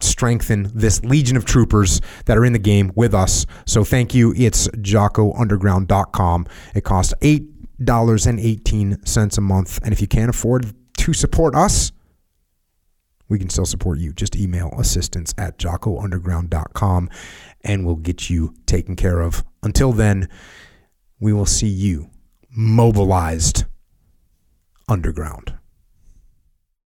strengthen 0.00 0.70
this 0.74 1.02
legion 1.04 1.36
of 1.36 1.44
troopers 1.44 2.00
that 2.26 2.36
are 2.36 2.44
in 2.44 2.52
the 2.52 2.58
game 2.58 2.92
with 2.94 3.14
us. 3.14 3.46
So 3.66 3.84
thank 3.84 4.14
you. 4.14 4.34
It's 4.36 4.68
jockounderground.com. 4.68 6.46
It 6.74 6.84
costs 6.84 7.14
$8.18 7.20 9.38
a 9.38 9.40
month. 9.40 9.80
And 9.82 9.92
if 9.92 10.00
you 10.00 10.06
can't 10.06 10.30
afford 10.30 10.74
to 10.98 11.12
support 11.12 11.54
us, 11.54 11.92
we 13.28 13.38
can 13.38 13.48
still 13.48 13.66
support 13.66 13.98
you. 13.98 14.12
Just 14.12 14.36
email 14.36 14.74
assistance 14.78 15.34
at 15.38 15.58
jockounderground.com 15.58 17.10
and 17.62 17.86
we'll 17.86 17.96
get 17.96 18.28
you 18.28 18.54
taken 18.66 18.96
care 18.96 19.20
of. 19.20 19.44
Until 19.62 19.92
then, 19.92 20.28
we 21.18 21.32
will 21.32 21.46
see 21.46 21.68
you 21.68 22.10
mobilized 22.50 23.64
underground. 24.88 25.54